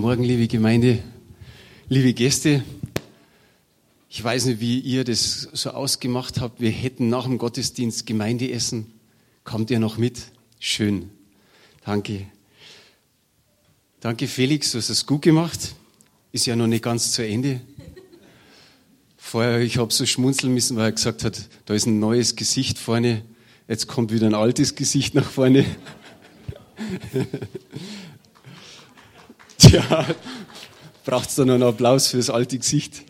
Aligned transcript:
Morgen, 0.00 0.24
liebe 0.24 0.48
Gemeinde, 0.48 0.98
liebe 1.90 2.14
Gäste. 2.14 2.64
Ich 4.08 4.24
weiß 4.24 4.46
nicht, 4.46 4.58
wie 4.58 4.78
ihr 4.80 5.04
das 5.04 5.42
so 5.52 5.72
ausgemacht 5.72 6.40
habt. 6.40 6.58
Wir 6.58 6.70
hätten 6.70 7.10
nach 7.10 7.24
dem 7.24 7.36
Gottesdienst 7.36 8.06
Gemeindeessen. 8.06 8.86
Kommt 9.44 9.70
ihr 9.70 9.78
noch 9.78 9.98
mit? 9.98 10.22
Schön. 10.58 11.10
Danke. 11.84 12.26
Danke, 14.00 14.26
Felix, 14.26 14.72
du 14.72 14.78
hast 14.78 14.88
es 14.88 15.04
gut 15.04 15.20
gemacht. 15.20 15.74
Ist 16.32 16.46
ja 16.46 16.56
noch 16.56 16.66
nicht 16.66 16.82
ganz 16.82 17.12
zu 17.12 17.22
Ende. 17.22 17.60
Vorher, 19.18 19.60
ich 19.60 19.76
habe 19.76 19.92
so 19.92 20.06
schmunzeln 20.06 20.54
müssen, 20.54 20.78
weil 20.78 20.86
er 20.86 20.92
gesagt 20.92 21.24
hat, 21.24 21.46
da 21.66 21.74
ist 21.74 21.84
ein 21.84 22.00
neues 22.00 22.36
Gesicht 22.36 22.78
vorne. 22.78 23.22
Jetzt 23.68 23.86
kommt 23.86 24.12
wieder 24.12 24.28
ein 24.28 24.34
altes 24.34 24.76
Gesicht 24.76 25.14
nach 25.14 25.28
vorne. 25.30 25.66
Tja, 29.70 30.04
braucht 31.04 31.28
es 31.28 31.36
da 31.36 31.44
noch 31.44 31.54
einen 31.54 31.62
Applaus 31.62 32.08
für 32.08 32.16
das 32.16 32.28
alte 32.28 32.58
Gesicht? 32.58 33.02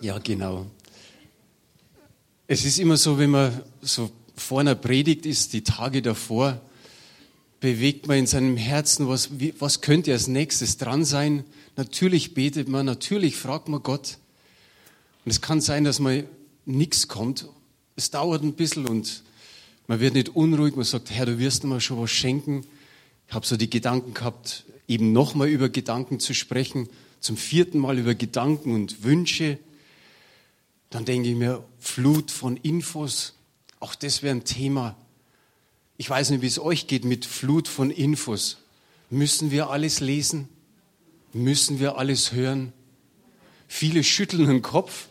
Ja, 0.00 0.18
genau. 0.18 0.66
Es 2.48 2.64
ist 2.64 2.80
immer 2.80 2.96
so, 2.96 3.16
wenn 3.16 3.30
man 3.30 3.62
so 3.80 4.10
vor 4.34 4.58
einer 4.58 4.74
Predigt 4.74 5.24
ist, 5.24 5.52
die 5.52 5.62
Tage 5.62 6.02
davor, 6.02 6.60
bewegt 7.60 8.08
man 8.08 8.18
in 8.18 8.26
seinem 8.26 8.56
Herzen, 8.56 9.08
was, 9.08 9.30
was 9.60 9.82
könnte 9.82 10.10
als 10.10 10.26
nächstes 10.26 10.76
dran 10.76 11.04
sein. 11.04 11.44
Natürlich 11.76 12.34
betet 12.34 12.68
man, 12.68 12.86
natürlich 12.86 13.36
fragt 13.36 13.68
man 13.68 13.84
Gott. 13.84 14.18
Und 15.24 15.30
es 15.30 15.40
kann 15.40 15.60
sein, 15.60 15.84
dass 15.84 16.00
man 16.00 16.24
nichts 16.64 17.06
kommt. 17.06 17.46
Es 17.94 18.10
dauert 18.10 18.42
ein 18.42 18.54
bisschen 18.54 18.88
und 18.88 19.22
man 19.86 20.00
wird 20.00 20.14
nicht 20.14 20.30
unruhig. 20.30 20.74
Man 20.74 20.84
sagt, 20.84 21.12
Herr, 21.12 21.26
du 21.26 21.38
wirst 21.38 21.62
mir 21.62 21.80
schon 21.80 22.02
was 22.02 22.10
schenken. 22.10 22.66
Ich 23.28 23.34
habe 23.34 23.46
so 23.46 23.56
die 23.56 23.70
Gedanken 23.70 24.14
gehabt, 24.14 24.64
eben 24.88 25.12
nochmal 25.12 25.48
über 25.48 25.68
Gedanken 25.68 26.20
zu 26.20 26.34
sprechen, 26.34 26.88
zum 27.20 27.36
vierten 27.36 27.78
Mal 27.78 27.98
über 27.98 28.14
Gedanken 28.14 28.72
und 28.74 29.02
Wünsche. 29.02 29.58
Dann 30.90 31.04
denke 31.04 31.28
ich 31.28 31.34
mir, 31.34 31.64
Flut 31.80 32.30
von 32.30 32.56
Infos, 32.56 33.34
auch 33.80 33.94
das 33.94 34.22
wäre 34.22 34.34
ein 34.34 34.44
Thema. 34.44 34.96
Ich 35.96 36.08
weiß 36.08 36.30
nicht, 36.30 36.42
wie 36.42 36.46
es 36.46 36.58
euch 36.58 36.86
geht 36.86 37.04
mit 37.04 37.24
Flut 37.24 37.68
von 37.68 37.90
Infos. 37.90 38.58
Müssen 39.10 39.50
wir 39.50 39.70
alles 39.70 40.00
lesen? 40.00 40.48
Müssen 41.32 41.80
wir 41.80 41.98
alles 41.98 42.32
hören? 42.32 42.72
Viele 43.68 44.04
schütteln 44.04 44.46
den 44.46 44.62
Kopf. 44.62 45.08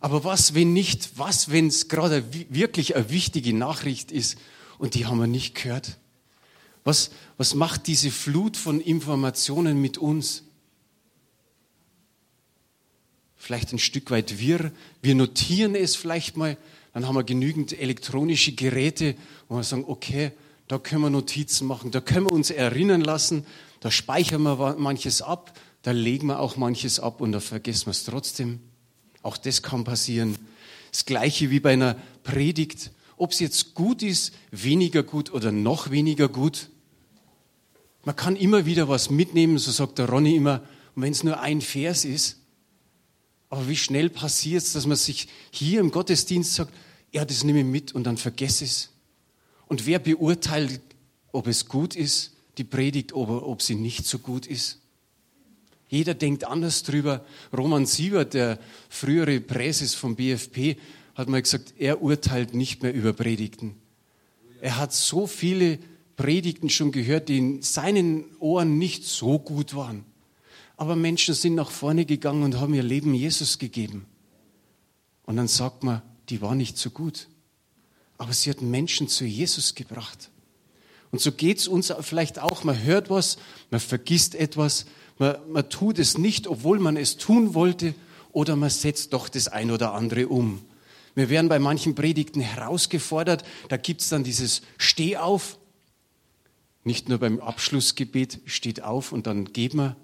Aber 0.00 0.24
was, 0.24 0.54
wenn 0.54 0.72
nicht? 0.72 1.10
Was, 1.16 1.50
wenn 1.50 1.66
es 1.66 1.88
gerade 1.88 2.24
wirklich 2.48 2.96
eine 2.96 3.10
wichtige 3.10 3.52
Nachricht 3.52 4.12
ist 4.12 4.38
und 4.78 4.94
die 4.94 5.06
haben 5.06 5.18
wir 5.18 5.26
nicht 5.26 5.54
gehört? 5.54 5.98
Was, 6.90 7.12
was 7.36 7.54
macht 7.54 7.86
diese 7.86 8.10
Flut 8.10 8.56
von 8.56 8.80
Informationen 8.80 9.80
mit 9.80 9.96
uns? 9.96 10.42
Vielleicht 13.36 13.72
ein 13.72 13.78
Stück 13.78 14.10
weit 14.10 14.40
wir. 14.40 14.72
Wir 15.00 15.14
notieren 15.14 15.76
es 15.76 15.94
vielleicht 15.94 16.36
mal. 16.36 16.56
Dann 16.92 17.06
haben 17.06 17.14
wir 17.14 17.22
genügend 17.22 17.78
elektronische 17.78 18.56
Geräte, 18.56 19.14
wo 19.48 19.54
wir 19.54 19.62
sagen, 19.62 19.84
okay, 19.86 20.32
da 20.66 20.78
können 20.78 21.02
wir 21.02 21.10
Notizen 21.10 21.68
machen, 21.68 21.92
da 21.92 22.00
können 22.00 22.26
wir 22.26 22.32
uns 22.32 22.50
erinnern 22.50 23.02
lassen, 23.02 23.46
da 23.78 23.92
speichern 23.92 24.42
wir 24.42 24.74
manches 24.76 25.22
ab, 25.22 25.56
da 25.82 25.92
legen 25.92 26.26
wir 26.26 26.40
auch 26.40 26.56
manches 26.56 26.98
ab 26.98 27.20
und 27.20 27.30
da 27.30 27.38
vergessen 27.38 27.86
wir 27.86 27.92
es 27.92 28.02
trotzdem. 28.02 28.58
Auch 29.22 29.36
das 29.36 29.62
kann 29.62 29.84
passieren. 29.84 30.36
Das 30.90 31.06
gleiche 31.06 31.50
wie 31.50 31.60
bei 31.60 31.74
einer 31.74 31.94
Predigt 32.24 32.90
ob 33.20 33.32
es 33.32 33.40
jetzt 33.40 33.74
gut 33.74 34.02
ist, 34.02 34.32
weniger 34.50 35.02
gut 35.02 35.30
oder 35.30 35.52
noch 35.52 35.90
weniger 35.90 36.26
gut. 36.30 36.70
Man 38.04 38.16
kann 38.16 38.36
immer 38.36 38.66
wieder 38.66 38.88
was 38.88 39.10
mitnehmen, 39.10 39.58
so 39.58 39.70
sagt 39.70 39.98
der 39.98 40.08
Ronny 40.08 40.36
immer, 40.36 40.62
und 40.94 41.02
wenn 41.02 41.12
es 41.12 41.22
nur 41.22 41.40
ein 41.40 41.60
Vers 41.60 42.04
ist. 42.04 42.38
Aber 43.48 43.68
wie 43.68 43.76
schnell 43.76 44.10
passiert 44.10 44.62
es, 44.62 44.72
dass 44.72 44.86
man 44.86 44.96
sich 44.96 45.28
hier 45.50 45.80
im 45.80 45.90
Gottesdienst 45.90 46.54
sagt, 46.54 46.72
ja, 47.12 47.24
das 47.24 47.44
nehme 47.44 47.60
ich 47.60 47.66
mit 47.66 47.92
und 47.92 48.04
dann 48.04 48.16
vergesse 48.16 48.64
es. 48.64 48.90
Und 49.66 49.86
wer 49.86 49.98
beurteilt, 49.98 50.80
ob 51.32 51.46
es 51.46 51.66
gut 51.66 51.96
ist, 51.96 52.32
die 52.58 52.64
Predigt, 52.64 53.12
oder 53.12 53.46
ob 53.46 53.62
sie 53.62 53.74
nicht 53.74 54.06
so 54.06 54.18
gut 54.18 54.46
ist? 54.46 54.78
Jeder 55.88 56.14
denkt 56.14 56.44
anders 56.44 56.84
drüber. 56.84 57.24
Roman 57.52 57.84
Siebert, 57.84 58.34
der 58.34 58.60
frühere 58.88 59.40
Präses 59.40 59.94
vom 59.94 60.14
BFP, 60.14 60.76
hat 61.16 61.28
mal 61.28 61.42
gesagt, 61.42 61.74
er 61.78 62.00
urteilt 62.00 62.54
nicht 62.54 62.82
mehr 62.82 62.94
über 62.94 63.12
Predigten. 63.12 63.74
Er 64.60 64.76
hat 64.76 64.92
so 64.92 65.26
viele 65.26 65.78
Predigten 66.20 66.68
schon 66.68 66.92
gehört, 66.92 67.30
die 67.30 67.38
in 67.38 67.62
seinen 67.62 68.26
Ohren 68.40 68.76
nicht 68.76 69.04
so 69.04 69.38
gut 69.38 69.74
waren. 69.74 70.04
Aber 70.76 70.94
Menschen 70.94 71.32
sind 71.32 71.54
nach 71.54 71.70
vorne 71.70 72.04
gegangen 72.04 72.42
und 72.42 72.60
haben 72.60 72.74
ihr 72.74 72.82
Leben 72.82 73.14
Jesus 73.14 73.58
gegeben. 73.58 74.04
Und 75.24 75.36
dann 75.36 75.48
sagt 75.48 75.82
man, 75.82 76.02
die 76.28 76.42
war 76.42 76.54
nicht 76.54 76.76
so 76.76 76.90
gut. 76.90 77.28
Aber 78.18 78.34
sie 78.34 78.50
hat 78.50 78.60
Menschen 78.60 79.08
zu 79.08 79.24
Jesus 79.24 79.74
gebracht. 79.74 80.30
Und 81.10 81.22
so 81.22 81.32
geht 81.32 81.56
es 81.56 81.68
uns 81.68 81.90
vielleicht 82.02 82.38
auch. 82.38 82.64
Man 82.64 82.82
hört 82.82 83.08
was, 83.08 83.38
man 83.70 83.80
vergisst 83.80 84.34
etwas, 84.34 84.84
man, 85.16 85.36
man 85.50 85.70
tut 85.70 85.98
es 85.98 86.18
nicht, 86.18 86.46
obwohl 86.46 86.80
man 86.80 86.98
es 86.98 87.16
tun 87.16 87.54
wollte, 87.54 87.94
oder 88.30 88.56
man 88.56 88.68
setzt 88.68 89.14
doch 89.14 89.30
das 89.30 89.48
ein 89.48 89.70
oder 89.70 89.94
andere 89.94 90.28
um. 90.28 90.60
Wir 91.14 91.30
werden 91.30 91.48
bei 91.48 91.58
manchen 91.58 91.94
Predigten 91.94 92.42
herausgefordert, 92.42 93.42
da 93.70 93.78
gibt 93.78 94.02
es 94.02 94.10
dann 94.10 94.22
dieses 94.22 94.60
Steh 94.76 95.16
auf. 95.16 95.56
Nicht 96.84 97.08
nur 97.08 97.18
beim 97.18 97.40
Abschlussgebet 97.40 98.40
steht 98.46 98.82
auf 98.82 99.12
und 99.12 99.26
dann 99.26 99.52
geben 99.52 99.78
wir, 99.78 99.96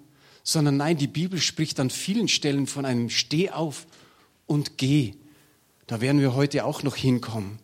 sondern 0.43 0.77
nein, 0.77 0.97
die 0.97 1.07
Bibel 1.07 1.41
spricht 1.41 1.79
an 1.79 1.89
vielen 1.89 2.27
Stellen 2.27 2.67
von 2.67 2.85
einem 2.85 3.09
Steh 3.09 3.49
auf 3.49 3.87
und 4.45 4.77
geh. 4.77 5.13
Da 5.87 6.01
werden 6.01 6.21
wir 6.21 6.35
heute 6.35 6.65
auch 6.65 6.83
noch 6.83 6.95
hinkommen. 6.95 7.59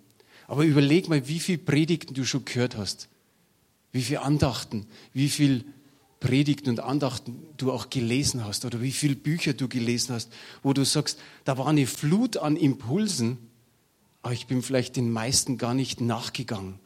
Aber 0.48 0.66
überleg 0.66 1.08
mal, 1.08 1.28
wie 1.28 1.40
viele 1.40 1.60
Predigten 1.60 2.14
du 2.14 2.26
schon 2.26 2.46
gehört 2.46 2.76
hast. 2.76 3.08
Wie 3.92 4.02
viele 4.02 4.22
Andachten, 4.22 4.88
wie 5.14 5.30
viele 5.30 5.64
Predigten 6.20 6.70
und 6.70 6.80
Andachten 6.80 7.46
du 7.58 7.72
auch 7.72 7.90
gelesen 7.90 8.46
hast 8.46 8.66
oder 8.66 8.82
wie 8.82 8.92
viele 8.92 9.16
Bücher 9.16 9.54
du 9.54 9.68
gelesen 9.68 10.16
hast, 10.16 10.32
wo 10.64 10.74
du 10.74 10.86
sagst, 10.86 11.20
da 11.44 11.58
war 11.58 11.68
eine 11.68 11.86
Flut 11.86 12.38
an 12.38 12.56
Impulsen, 12.56 13.38
aber 14.22 14.34
ich 14.34 14.48
bin 14.48 14.62
vielleicht 14.62 14.96
den 14.96 15.12
meisten 15.12 15.58
gar 15.58 15.74
nicht 15.74 16.02
nachgegangen. 16.02 16.80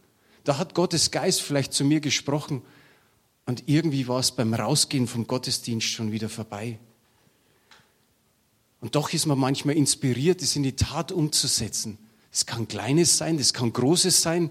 Da 0.47 0.58
hat 0.58 0.74
Gottes 0.74 1.12
Geist 1.12 1.41
vielleicht 1.41 1.74
zu 1.74 1.84
mir 1.84 2.00
gesprochen 2.00 2.62
und 3.46 3.63
irgendwie 3.66 4.08
war 4.08 4.22
es 4.22 4.31
beim 4.31 4.53
Rausgehen 4.53 5.06
vom 5.06 5.28
Gottesdienst 5.28 5.85
schon 5.85 6.13
wieder 6.13 6.30
vorbei. 6.30 6.80
Und 8.80 8.96
doch 8.96 9.12
ist 9.12 9.25
man 9.25 9.38
manchmal 9.38 9.75
inspiriert, 9.75 10.41
es 10.41 10.56
in 10.56 10.63
die 10.63 10.78
Tat 10.78 11.12
umzusetzen. 11.12 11.97
Es 12.31 12.46
kann 12.46 12.66
Kleines 12.69 13.18
sein, 13.18 13.38
es 13.40 13.53
kann 13.53 13.74
Großes 13.74 14.22
sein. 14.22 14.50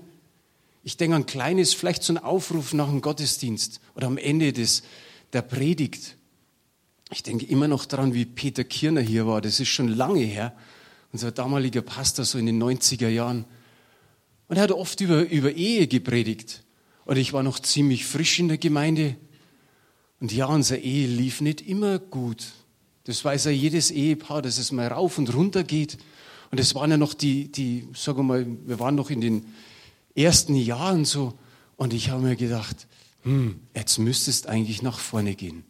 Ich 0.83 0.99
denke 0.99 1.17
an 1.17 1.25
kleines, 1.25 1.73
vielleicht 1.73 2.03
so 2.03 2.13
ein 2.13 2.19
Aufruf 2.19 2.75
nach 2.75 2.89
dem 2.89 3.01
Gottesdienst 3.01 3.81
oder 3.95 4.09
am 4.09 4.19
Ende 4.19 4.53
des, 4.53 4.83
der 5.33 5.41
Predigt. 5.41 6.19
Ich 7.11 7.23
denke 7.23 7.47
immer 7.47 7.69
noch 7.69 7.87
daran, 7.87 8.13
wie 8.13 8.27
Peter 8.27 8.65
Kirner 8.65 9.01
hier 9.01 9.27
war. 9.27 9.41
Das 9.41 9.61
ist 9.61 9.69
schon 9.69 9.89
lange 9.89 10.21
her. 10.21 10.55
Unser 11.15 11.33
damaliger 11.33 11.81
Pastor, 11.81 12.27
so 12.27 12.37
in 12.37 12.45
den 12.45 12.63
90er 12.63 13.09
Jahren. 13.09 13.47
Und 14.49 14.57
er 14.57 14.63
hat 14.63 14.73
oft 14.73 15.01
über, 15.01 15.29
über 15.29 15.53
Ehe 15.53 15.87
gepredigt. 15.87 16.65
Und 17.05 17.17
ich 17.17 17.33
war 17.33 17.43
noch 17.43 17.59
ziemlich 17.59 18.05
frisch 18.05 18.39
in 18.39 18.49
der 18.49 18.59
Gemeinde. 18.59 19.17
Und 20.21 20.33
ja, 20.33 20.47
unsere 20.47 20.81
Ehe 20.81 21.07
lief 21.07 21.41
nicht 21.41 21.61
immer 21.61 21.99
gut. 21.99 22.45
Das 23.05 23.25
weiß 23.25 23.45
ja 23.45 23.51
jedes 23.51 23.91
Ehepaar, 23.91 24.43
dass 24.43 24.59
es 24.59 24.73
mal 24.73 24.89
rauf 24.89 25.19
und 25.19 25.33
runter 25.35 25.63
geht. 25.63 25.99
Und 26.51 26.59
es 26.59 26.75
waren 26.75 26.91
ja 26.91 26.97
noch 26.97 27.15
die, 27.15 27.51
die, 27.51 27.89
sagen 27.95 28.19
wir 28.19 28.23
mal, 28.23 28.47
wir 28.67 28.81
waren 28.81 28.95
noch 28.95 29.11
in 29.11 29.21
den 29.21 29.47
ersten 30.15 30.57
Jahren 30.57 31.05
so. 31.05 31.35
Und 31.77 31.93
ich 31.93 32.11
habe 32.11 32.23
mir 32.23 32.37
gedacht, 32.37 32.87
hm, 33.23 33.61
jetzt 33.75 33.99
müsstest 33.99 34.49
eigentlich 34.49 34.83
nach 34.83 34.99
vorne 34.99 35.35
gehen. 35.35 35.65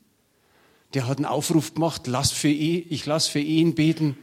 Der 0.95 1.07
hat 1.07 1.19
einen 1.19 1.27
Aufruf 1.27 1.75
gemacht, 1.75 2.07
lass 2.07 2.31
für 2.31 2.49
Ehe, 2.49 2.81
ich 2.81 3.05
lass 3.07 3.27
für 3.27 3.41
Ehen 3.41 3.75
beten, 3.75 4.17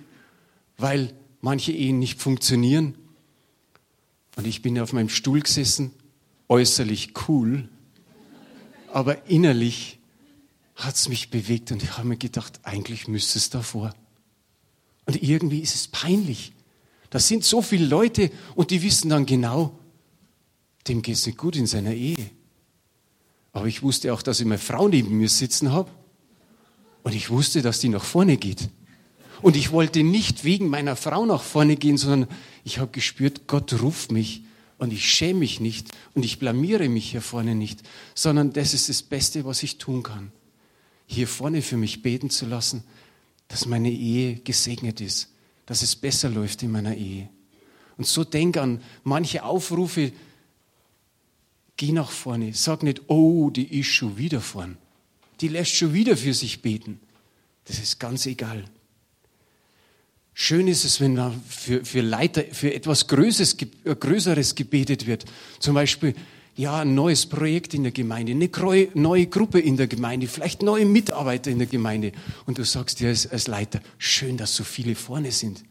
weil 0.77 1.13
manche 1.41 1.71
Ehen 1.71 1.99
nicht 1.99 2.21
funktionieren. 2.21 2.95
Und 4.35 4.47
ich 4.47 4.61
bin 4.61 4.79
auf 4.79 4.93
meinem 4.93 5.09
Stuhl 5.09 5.41
gesessen, 5.41 5.91
äußerlich 6.49 7.13
cool, 7.27 7.69
aber 8.91 9.27
innerlich 9.27 9.99
hat 10.75 10.95
es 10.95 11.07
mich 11.09 11.29
bewegt 11.29 11.71
und 11.71 11.83
ich 11.83 11.97
habe 11.97 12.07
mir 12.07 12.17
gedacht, 12.17 12.59
eigentlich 12.63 13.07
müsste 13.07 13.37
es 13.37 13.49
davor. 13.49 13.93
Und 15.05 15.21
irgendwie 15.21 15.59
ist 15.59 15.75
es 15.75 15.87
peinlich. 15.87 16.53
Da 17.09 17.19
sind 17.19 17.43
so 17.43 17.61
viele 17.61 17.85
Leute 17.85 18.31
und 18.55 18.71
die 18.71 18.81
wissen 18.81 19.09
dann 19.09 19.25
genau, 19.25 19.77
dem 20.87 21.01
geht 21.01 21.15
es 21.15 21.25
nicht 21.25 21.37
gut 21.37 21.55
in 21.55 21.67
seiner 21.67 21.93
Ehe. 21.93 22.29
Aber 23.51 23.67
ich 23.67 23.83
wusste 23.83 24.13
auch, 24.13 24.21
dass 24.23 24.39
ich 24.39 24.45
meine 24.45 24.57
Frau 24.57 24.87
neben 24.87 25.17
mir 25.17 25.29
sitzen 25.29 25.71
habe. 25.71 25.91
Und 27.03 27.13
ich 27.13 27.29
wusste, 27.29 27.61
dass 27.61 27.79
die 27.79 27.89
nach 27.89 28.03
vorne 28.03 28.37
geht. 28.37 28.69
Und 29.43 29.57
ich 29.57 29.73
wollte 29.73 30.03
nicht 30.03 30.45
wegen 30.45 30.69
meiner 30.69 30.95
Frau 30.95 31.25
nach 31.25 31.43
vorne 31.43 31.75
gehen, 31.75 31.97
sondern 31.97 32.29
ich 32.63 32.79
habe 32.79 32.91
gespürt, 32.91 33.45
Gott 33.45 33.81
ruft 33.81 34.11
mich. 34.11 34.43
und 34.79 34.91
ich 34.91 35.07
schäme 35.07 35.39
mich 35.39 35.59
nicht 35.59 35.89
und 36.13 36.25
ich 36.25 36.39
blamiere 36.39 36.89
mich 36.89 37.11
hier 37.11 37.21
vorne 37.21 37.53
nicht, 37.53 37.83
sondern 38.15 38.51
das 38.51 38.73
ist 38.73 38.89
das 38.89 39.03
Beste, 39.03 39.45
was 39.45 39.63
ich 39.63 39.77
tun 39.77 40.01
kann. 40.01 40.31
Hier 41.05 41.27
vorne 41.27 41.61
für 41.61 41.77
mich 41.77 42.01
beten 42.01 42.29
zu 42.29 42.45
lassen, 42.45 42.83
dass 43.49 43.65
meine 43.65 43.91
Ehe 43.91 44.35
gesegnet 44.37 44.99
ist, 44.99 45.29
dass 45.67 45.83
es 45.83 45.95
besser 45.95 46.29
läuft 46.29 46.63
in 46.63 46.71
meiner 46.71 46.95
Ehe. 46.95 47.29
Und 47.97 48.07
so 48.07 48.23
denk 48.23 48.57
an 48.57 48.81
manche 49.03 49.43
Aufrufe, 49.43 50.11
geh 51.77 51.91
nach 51.91 52.11
vorne, 52.11 52.53
sag 52.53 52.83
nicht, 52.83 53.03
oh, 53.07 53.51
die 53.51 53.79
ist 53.79 53.87
schon 53.87 54.17
wieder 54.17 54.41
vorn. 54.41 54.77
Die 55.39 55.49
lässt 55.49 55.75
schon 55.75 55.93
wieder 55.93 56.17
für 56.17 56.33
sich 56.33 56.61
beten. 56.61 56.99
Das 57.65 57.79
ist 57.79 57.99
ganz 57.99 58.25
egal. 58.25 58.65
Schön 60.33 60.67
ist 60.67 60.83
es, 60.83 60.99
wenn 60.99 61.19
für, 61.47 61.85
für 61.85 62.01
Leiter, 62.01 62.43
für 62.51 62.73
etwas 62.73 63.07
Größeres, 63.07 63.55
äh, 63.85 63.95
Größeres 63.95 64.55
gebetet 64.55 65.05
wird. 65.05 65.25
Zum 65.59 65.75
Beispiel, 65.75 66.15
ja, 66.55 66.81
ein 66.81 66.95
neues 66.95 67.25
Projekt 67.25 67.73
in 67.73 67.83
der 67.83 67.91
Gemeinde, 67.91 68.31
eine 68.31 68.49
neue 68.93 69.27
Gruppe 69.27 69.59
in 69.59 69.77
der 69.77 69.87
Gemeinde, 69.87 70.27
vielleicht 70.27 70.61
neue 70.61 70.85
Mitarbeiter 70.85 71.49
in 71.49 71.57
der 71.57 71.67
Gemeinde. 71.67 72.11
Und 72.45 72.57
du 72.57 72.63
sagst 72.63 72.99
dir 72.99 73.09
als, 73.09 73.27
als 73.27 73.47
Leiter, 73.47 73.79
schön, 73.97 74.37
dass 74.37 74.55
so 74.55 74.63
viele 74.63 74.95
vorne 74.95 75.31
sind. 75.31 75.63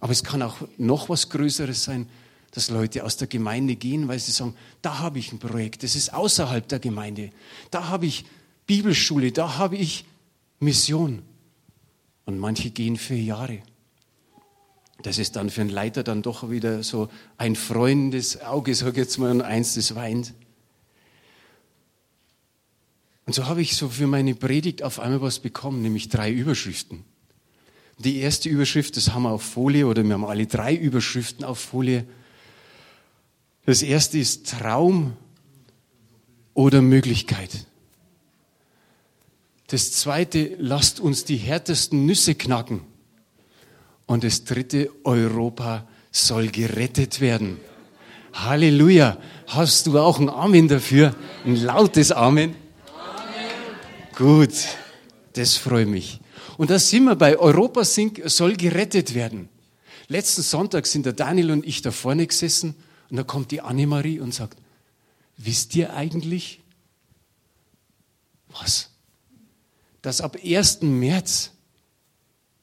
Aber 0.00 0.12
es 0.12 0.24
kann 0.24 0.42
auch 0.42 0.56
noch 0.78 1.08
was 1.08 1.28
Größeres 1.28 1.84
sein, 1.84 2.08
dass 2.52 2.70
Leute 2.70 3.04
aus 3.04 3.16
der 3.16 3.28
Gemeinde 3.28 3.76
gehen, 3.76 4.08
weil 4.08 4.18
sie 4.18 4.32
sagen, 4.32 4.54
da 4.82 4.98
habe 4.98 5.18
ich 5.18 5.32
ein 5.32 5.38
Projekt, 5.38 5.82
das 5.82 5.94
ist 5.94 6.12
außerhalb 6.12 6.66
der 6.66 6.78
Gemeinde. 6.78 7.30
Da 7.70 7.88
habe 7.88 8.06
ich 8.06 8.24
Bibelschule, 8.66 9.32
da 9.32 9.56
habe 9.58 9.76
ich 9.76 10.04
Mission. 10.58 11.22
Und 12.30 12.38
manche 12.38 12.70
gehen 12.70 12.96
für 12.96 13.16
Jahre. 13.16 13.58
Das 15.02 15.18
ist 15.18 15.34
dann 15.34 15.50
für 15.50 15.62
einen 15.62 15.70
Leiter 15.70 16.04
dann 16.04 16.22
doch 16.22 16.48
wieder 16.48 16.84
so 16.84 17.08
ein 17.38 17.56
freundes 17.56 18.40
Auge, 18.40 18.72
sag 18.76 18.90
ich 18.90 18.98
jetzt 18.98 19.18
mal, 19.18 19.32
und 19.32 19.42
eins, 19.42 19.74
das 19.74 19.96
weint. 19.96 20.32
Und 23.26 23.32
so 23.32 23.46
habe 23.46 23.62
ich 23.62 23.74
so 23.74 23.88
für 23.88 24.06
meine 24.06 24.36
Predigt 24.36 24.84
auf 24.84 25.00
einmal 25.00 25.20
was 25.22 25.40
bekommen, 25.40 25.82
nämlich 25.82 26.08
drei 26.08 26.30
Überschriften. 26.30 27.02
Die 27.98 28.18
erste 28.18 28.48
Überschrift, 28.48 28.96
das 28.96 29.12
haben 29.12 29.24
wir 29.24 29.32
auf 29.32 29.42
Folie, 29.42 29.88
oder 29.88 30.04
wir 30.04 30.14
haben 30.14 30.24
alle 30.24 30.46
drei 30.46 30.76
Überschriften 30.76 31.44
auf 31.44 31.58
Folie. 31.58 32.06
Das 33.66 33.82
erste 33.82 34.18
ist 34.18 34.48
Traum 34.48 35.16
oder 36.54 36.80
Möglichkeit. 36.80 37.66
Das 39.70 39.92
zweite, 39.92 40.56
lasst 40.58 40.98
uns 40.98 41.24
die 41.24 41.36
härtesten 41.36 42.04
Nüsse 42.04 42.34
knacken. 42.34 42.80
Und 44.06 44.24
das 44.24 44.42
dritte, 44.42 44.90
Europa 45.04 45.86
soll 46.10 46.48
gerettet 46.48 47.20
werden. 47.20 47.60
Halleluja. 48.32 49.18
Hast 49.46 49.86
du 49.86 49.96
auch 50.00 50.18
ein 50.18 50.28
Amen 50.28 50.66
dafür? 50.66 51.14
Ein 51.44 51.54
lautes 51.54 52.10
Amen? 52.10 52.56
Amen. 52.96 54.16
Gut, 54.16 54.52
das 55.34 55.56
freut 55.56 55.86
mich. 55.86 56.20
Und 56.56 56.70
da 56.70 56.80
sind 56.80 57.04
wir 57.04 57.14
bei 57.14 57.38
Europa 57.38 57.84
soll 57.84 58.56
gerettet 58.56 59.14
werden. 59.14 59.48
Letzten 60.08 60.42
Sonntag 60.42 60.88
sind 60.88 61.06
der 61.06 61.12
Daniel 61.12 61.52
und 61.52 61.64
ich 61.64 61.80
da 61.80 61.92
vorne 61.92 62.26
gesessen 62.26 62.74
und 63.08 63.16
da 63.18 63.22
kommt 63.22 63.52
die 63.52 63.60
Annemarie 63.60 64.18
und 64.18 64.34
sagt, 64.34 64.58
wisst 65.36 65.76
ihr 65.76 65.94
eigentlich, 65.94 66.60
was? 68.48 68.89
Dass 70.02 70.20
ab 70.20 70.36
1. 70.42 70.82
März 70.82 71.52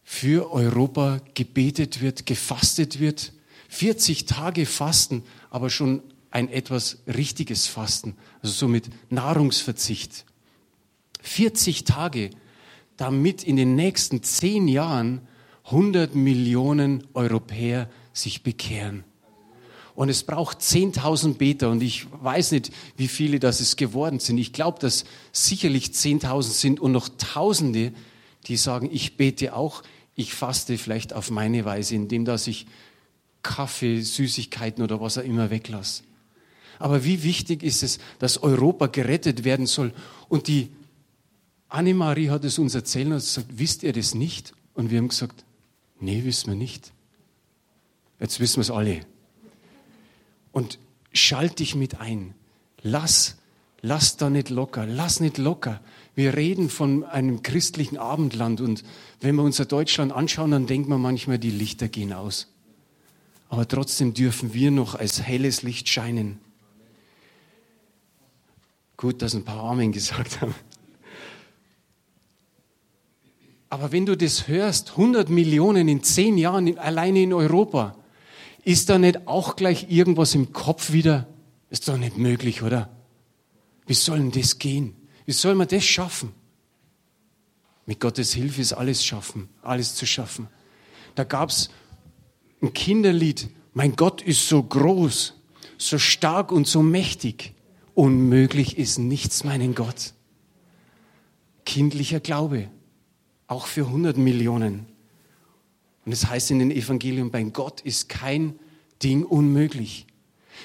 für 0.04 0.52
Europa 0.52 1.20
gebetet 1.34 2.02
wird, 2.02 2.26
gefastet 2.26 3.00
wird. 3.00 3.34
40 3.70 4.26
Tage 4.26 4.66
Fasten, 4.66 5.24
aber 5.50 5.70
schon 5.70 6.02
ein 6.32 6.50
etwas 6.50 7.00
richtiges 7.08 7.68
Fasten, 7.68 8.16
also 8.42 8.54
so 8.54 8.68
mit 8.68 8.90
Nahrungsverzicht. 9.12 10.26
40 11.22 11.84
Tage, 11.84 12.30
damit 12.96 13.44
in 13.44 13.58
den 13.58 13.76
nächsten 13.76 14.24
zehn 14.24 14.68
Jahren 14.68 15.22
100 15.66 16.16
Millionen 16.16 17.06
Europäer 17.14 17.90
sich 18.14 18.44
bekehren. 18.44 19.04
Und 19.98 20.10
es 20.10 20.22
braucht 20.22 20.60
10.000 20.60 21.38
Beter 21.40 21.72
und 21.72 21.82
ich 21.82 22.06
weiß 22.22 22.52
nicht, 22.52 22.72
wie 22.98 23.08
viele 23.08 23.40
das 23.40 23.60
es 23.62 23.78
geworden 23.78 24.20
sind. 24.20 24.38
Ich 24.38 24.54
glaube, 24.54 24.78
dass 24.78 25.06
sicherlich 25.32 25.88
10.000 25.88 26.44
sind 26.44 26.80
und 26.80 26.92
noch 26.92 27.10
Tausende, 27.18 27.92
die 28.46 28.58
sagen, 28.58 28.90
ich 28.94 29.18
bete 29.18 29.56
auch, 29.56 29.82
ich 30.14 30.36
faste 30.36 30.78
vielleicht 30.78 31.14
auf 31.14 31.32
meine 31.32 31.66
Weise, 31.66 31.96
indem 31.96 32.26
dass 32.26 32.46
ich 32.46 32.68
Kaffee, 33.42 34.02
Süßigkeiten 34.02 34.84
oder 34.84 35.02
was 35.02 35.18
auch 35.18 35.24
immer 35.24 35.50
weglasse. 35.50 36.04
Aber 36.78 37.04
wie 37.04 37.24
wichtig 37.24 37.64
ist 37.64 37.82
es, 37.82 37.98
dass 38.20 38.44
Europa 38.44 38.86
gerettet 38.86 39.46
werden 39.46 39.66
soll? 39.66 39.92
Und 40.30 40.48
die 40.48 40.70
Annemarie 41.70 42.30
hat 42.30 42.46
es 42.46 42.60
uns 42.60 42.76
erzählt 42.76 43.08
und 43.08 43.14
gesagt, 43.14 43.48
wisst 43.50 43.82
ihr 43.82 43.94
das 43.94 44.14
nicht? 44.14 44.54
Und 44.76 44.92
wir 44.92 45.00
haben 45.00 45.08
gesagt, 45.08 45.44
nee, 46.00 46.24
wissen 46.24 46.50
wir 46.50 46.56
nicht. 46.56 46.94
Jetzt 48.20 48.40
wissen 48.40 48.58
wir 48.58 48.62
es 48.62 48.70
alle 48.70 49.02
und 50.52 50.80
schalt 51.14 51.60
dich 51.60 51.76
mit 51.76 52.00
ein. 52.00 52.34
Lass, 52.82 53.38
lass 53.82 54.18
da 54.18 54.30
nicht 54.30 54.50
locker, 54.50 54.86
lass 54.86 55.20
nicht 55.20 55.38
locker. 55.38 55.82
Wir 56.16 56.36
reden 56.36 56.70
von 56.70 57.04
einem 57.04 57.44
christlichen 57.44 57.98
Abendland 57.98 58.62
und 58.62 58.84
wenn 59.22 59.36
wir 59.36 59.44
unser 59.44 59.66
Deutschland 59.66 60.12
anschauen, 60.12 60.52
dann 60.52 60.68
denkt 60.68 60.90
man 60.90 61.02
manchmal, 61.02 61.40
die 61.40 61.52
Lichter 61.52 61.88
gehen 61.88 62.14
aus. 62.14 62.52
Aber 63.50 63.68
trotzdem 63.68 64.14
dürfen 64.14 64.54
wir 64.54 64.72
noch 64.72 64.96
als 64.96 65.22
helles 65.22 65.62
Licht 65.64 65.88
scheinen. 65.90 66.40
Gut, 68.98 69.22
dass 69.22 69.36
ein 69.36 69.46
paar 69.46 69.64
Amen 69.64 69.92
gesagt 69.92 70.42
haben. 70.42 70.56
Aber 73.70 73.92
wenn 73.92 74.06
du 74.06 74.16
das 74.16 74.48
hörst, 74.48 74.92
100 74.92 75.30
Millionen 75.30 75.88
in 75.88 76.02
zehn 76.02 76.38
Jahren 76.38 76.78
alleine 76.78 77.22
in 77.22 77.34
Europa, 77.34 77.96
ist 78.68 78.90
da 78.90 78.98
nicht 78.98 79.30
auch 79.30 79.56
gleich 79.56 79.90
irgendwas 79.90 80.36
im 80.36 80.52
Kopf 80.52 80.92
wieder? 80.92 81.26
Ist 81.70 81.88
doch 81.88 81.96
nicht 81.96 82.18
möglich, 82.18 82.64
oder? 82.64 82.90
Wie 83.86 83.94
soll 83.94 84.18
denn 84.18 84.32
das 84.32 84.60
gehen? 84.60 84.94
Wie 85.26 85.32
soll 85.32 85.56
man 85.56 85.70
das 85.70 85.86
schaffen? 85.86 86.34
Mit 87.86 88.02
Gottes 88.02 88.34
Hilfe 88.34 88.60
ist 88.60 88.74
alles 88.74 89.06
schaffen, 89.06 89.48
alles 89.62 89.96
zu 89.96 90.06
schaffen. 90.06 90.50
Da 91.16 91.24
gab's 91.24 91.70
ein 92.62 92.74
Kinderlied. 92.74 93.48
Mein 93.72 93.96
Gott 93.96 94.22
ist 94.22 94.50
so 94.50 94.62
groß, 94.62 95.36
so 95.78 95.98
stark 95.98 96.52
und 96.52 96.68
so 96.68 96.82
mächtig. 96.82 97.54
Unmöglich 97.94 98.78
ist 98.78 98.98
nichts, 98.98 99.46
meinen 99.46 99.76
Gott. 99.76 100.14
Kindlicher 101.66 102.20
Glaube, 102.20 102.70
auch 103.48 103.66
für 103.66 103.86
100 103.86 104.18
Millionen. 104.18 104.88
Und 106.08 106.14
es 106.14 106.26
heißt 106.26 106.52
in 106.52 106.60
den 106.60 106.72
Evangelien, 106.72 107.32
bei 107.32 107.44
Gott 107.44 107.82
ist 107.82 108.08
kein 108.08 108.58
Ding 109.04 109.24
unmöglich. 109.24 110.08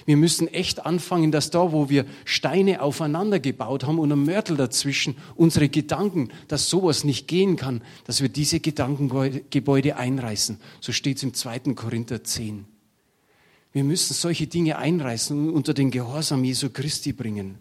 Wir 0.05 0.17
müssen 0.17 0.49
echt 0.49 0.85
anfangen, 0.85 1.31
dass 1.33 1.51
da, 1.51 1.73
wo 1.73 1.89
wir 1.89 2.07
Steine 2.25 2.83
aufeinander 2.83 3.39
gebaut 3.39 3.85
haben 3.85 3.99
und 3.99 4.11
ein 4.11 4.25
Mörtel 4.25 4.57
dazwischen, 4.57 5.17
unsere 5.37 5.69
Gedanken, 5.69 6.31
dass 6.49 6.69
sowas 6.69 7.05
nicht 7.05 7.29
gehen 7.29 7.57
kann, 7.57 7.83
dass 8.05 8.21
wir 8.21 8.29
diese 8.29 8.61
Gedankengebäude 8.61 9.97
einreißen. 9.97 10.59
So 10.81 10.93
steht 10.93 11.19
es 11.19 11.23
im 11.23 11.35
2. 11.35 11.75
Korinther 11.75 12.25
10. 12.25 12.65
Wir 13.73 13.85
müssen 13.85 14.15
solche 14.15 14.47
Dinge 14.47 14.77
einreißen 14.79 15.49
und 15.49 15.55
unter 15.55 15.73
den 15.73 15.91
Gehorsam 15.91 16.45
Jesu 16.45 16.71
Christi 16.71 17.13
bringen. 17.13 17.59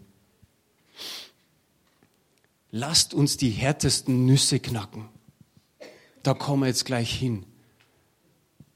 Lasst 2.70 3.14
uns 3.14 3.36
die 3.36 3.50
härtesten 3.50 4.26
Nüsse 4.26 4.58
knacken. 4.58 5.08
Da 6.22 6.34
kommen 6.34 6.62
wir 6.62 6.68
jetzt 6.68 6.84
gleich 6.84 7.12
hin. 7.14 7.44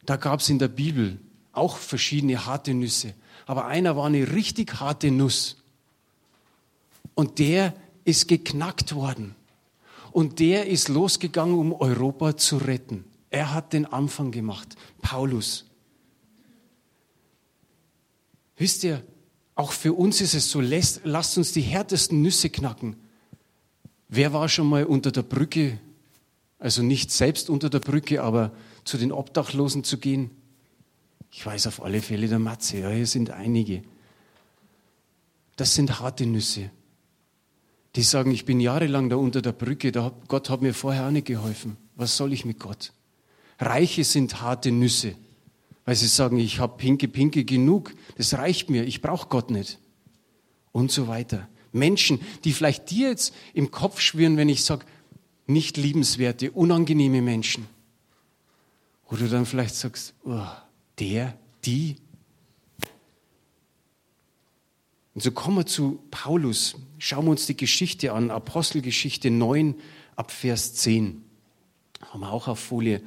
Da 0.04 0.16
gab 0.16 0.40
es 0.40 0.48
in 0.48 0.58
der 0.58 0.68
Bibel 0.68 1.18
auch 1.56 1.76
verschiedene 1.76 2.46
harte 2.46 2.74
Nüsse. 2.74 3.14
Aber 3.46 3.66
einer 3.66 3.96
war 3.96 4.06
eine 4.06 4.32
richtig 4.32 4.80
harte 4.80 5.10
Nuss. 5.10 5.62
Und 7.14 7.38
der 7.38 7.74
ist 8.04 8.28
geknackt 8.28 8.94
worden. 8.94 9.34
Und 10.12 10.38
der 10.40 10.66
ist 10.66 10.88
losgegangen, 10.88 11.58
um 11.58 11.72
Europa 11.72 12.36
zu 12.36 12.56
retten. 12.56 13.04
Er 13.30 13.52
hat 13.52 13.72
den 13.72 13.86
Anfang 13.86 14.30
gemacht. 14.30 14.76
Paulus. 15.02 15.66
Wisst 18.56 18.84
ihr, 18.84 19.02
auch 19.54 19.72
für 19.72 19.92
uns 19.94 20.20
ist 20.20 20.34
es 20.34 20.50
so, 20.50 20.60
lasst, 20.60 21.00
lasst 21.04 21.36
uns 21.38 21.52
die 21.52 21.62
härtesten 21.62 22.22
Nüsse 22.22 22.50
knacken. 22.50 22.96
Wer 24.08 24.32
war 24.32 24.48
schon 24.48 24.68
mal 24.68 24.84
unter 24.84 25.10
der 25.10 25.22
Brücke, 25.22 25.78
also 26.58 26.82
nicht 26.82 27.10
selbst 27.10 27.50
unter 27.50 27.70
der 27.70 27.80
Brücke, 27.80 28.22
aber 28.22 28.52
zu 28.84 28.98
den 28.98 29.12
Obdachlosen 29.12 29.82
zu 29.82 29.98
gehen? 29.98 30.30
Ich 31.30 31.44
weiß 31.44 31.66
auf 31.66 31.82
alle 31.82 32.00
Fälle 32.00 32.28
der 32.28 32.38
Matze, 32.38 32.78
ja, 32.78 32.90
hier 32.90 33.06
sind 33.06 33.30
einige. 33.30 33.82
Das 35.56 35.74
sind 35.74 36.00
harte 36.00 36.26
Nüsse. 36.26 36.70
Die 37.94 38.02
sagen, 38.02 38.30
ich 38.30 38.44
bin 38.44 38.60
jahrelang 38.60 39.08
da 39.08 39.16
unter 39.16 39.42
der 39.42 39.52
Brücke, 39.52 39.92
da, 39.92 40.12
Gott 40.28 40.50
hat 40.50 40.62
mir 40.62 40.74
vorher 40.74 41.06
auch 41.06 41.10
nicht 41.10 41.26
geholfen. 41.26 41.76
Was 41.94 42.16
soll 42.16 42.32
ich 42.32 42.44
mit 42.44 42.58
Gott? 42.58 42.92
Reiche 43.58 44.04
sind 44.04 44.42
harte 44.42 44.70
Nüsse. 44.70 45.14
weil 45.86 45.94
sie 45.94 46.08
sagen, 46.08 46.38
ich 46.38 46.58
habe 46.58 46.76
Pinke 46.76 47.08
Pinke 47.08 47.44
genug, 47.44 47.94
das 48.18 48.34
reicht 48.34 48.68
mir, 48.68 48.84
ich 48.84 49.00
brauche 49.00 49.28
Gott 49.28 49.50
nicht. 49.50 49.78
Und 50.72 50.92
so 50.92 51.08
weiter. 51.08 51.48
Menschen, 51.72 52.20
die 52.44 52.52
vielleicht 52.52 52.90
dir 52.90 53.08
jetzt 53.08 53.32
im 53.54 53.70
Kopf 53.70 54.00
schwirren, 54.00 54.36
wenn 54.36 54.48
ich 54.48 54.64
sage, 54.64 54.84
nicht 55.46 55.76
liebenswerte, 55.76 56.50
unangenehme 56.50 57.22
Menschen. 57.22 57.66
Wo 59.08 59.16
du 59.16 59.28
dann 59.28 59.46
vielleicht 59.46 59.76
sagst, 59.76 60.12
oh, 60.24 60.44
der, 60.98 61.36
die. 61.64 61.96
Und 65.14 65.22
so 65.22 65.30
kommen 65.30 65.58
wir 65.58 65.66
zu 65.66 66.02
Paulus. 66.10 66.76
Schauen 66.98 67.24
wir 67.24 67.30
uns 67.30 67.46
die 67.46 67.56
Geschichte 67.56 68.12
an, 68.12 68.30
Apostelgeschichte 68.30 69.30
9 69.30 69.74
ab 70.14 70.30
Vers 70.30 70.74
10. 70.74 71.24
Haben 72.10 72.20
wir 72.20 72.32
auch 72.32 72.48
auf 72.48 72.58
Folie. 72.58 73.02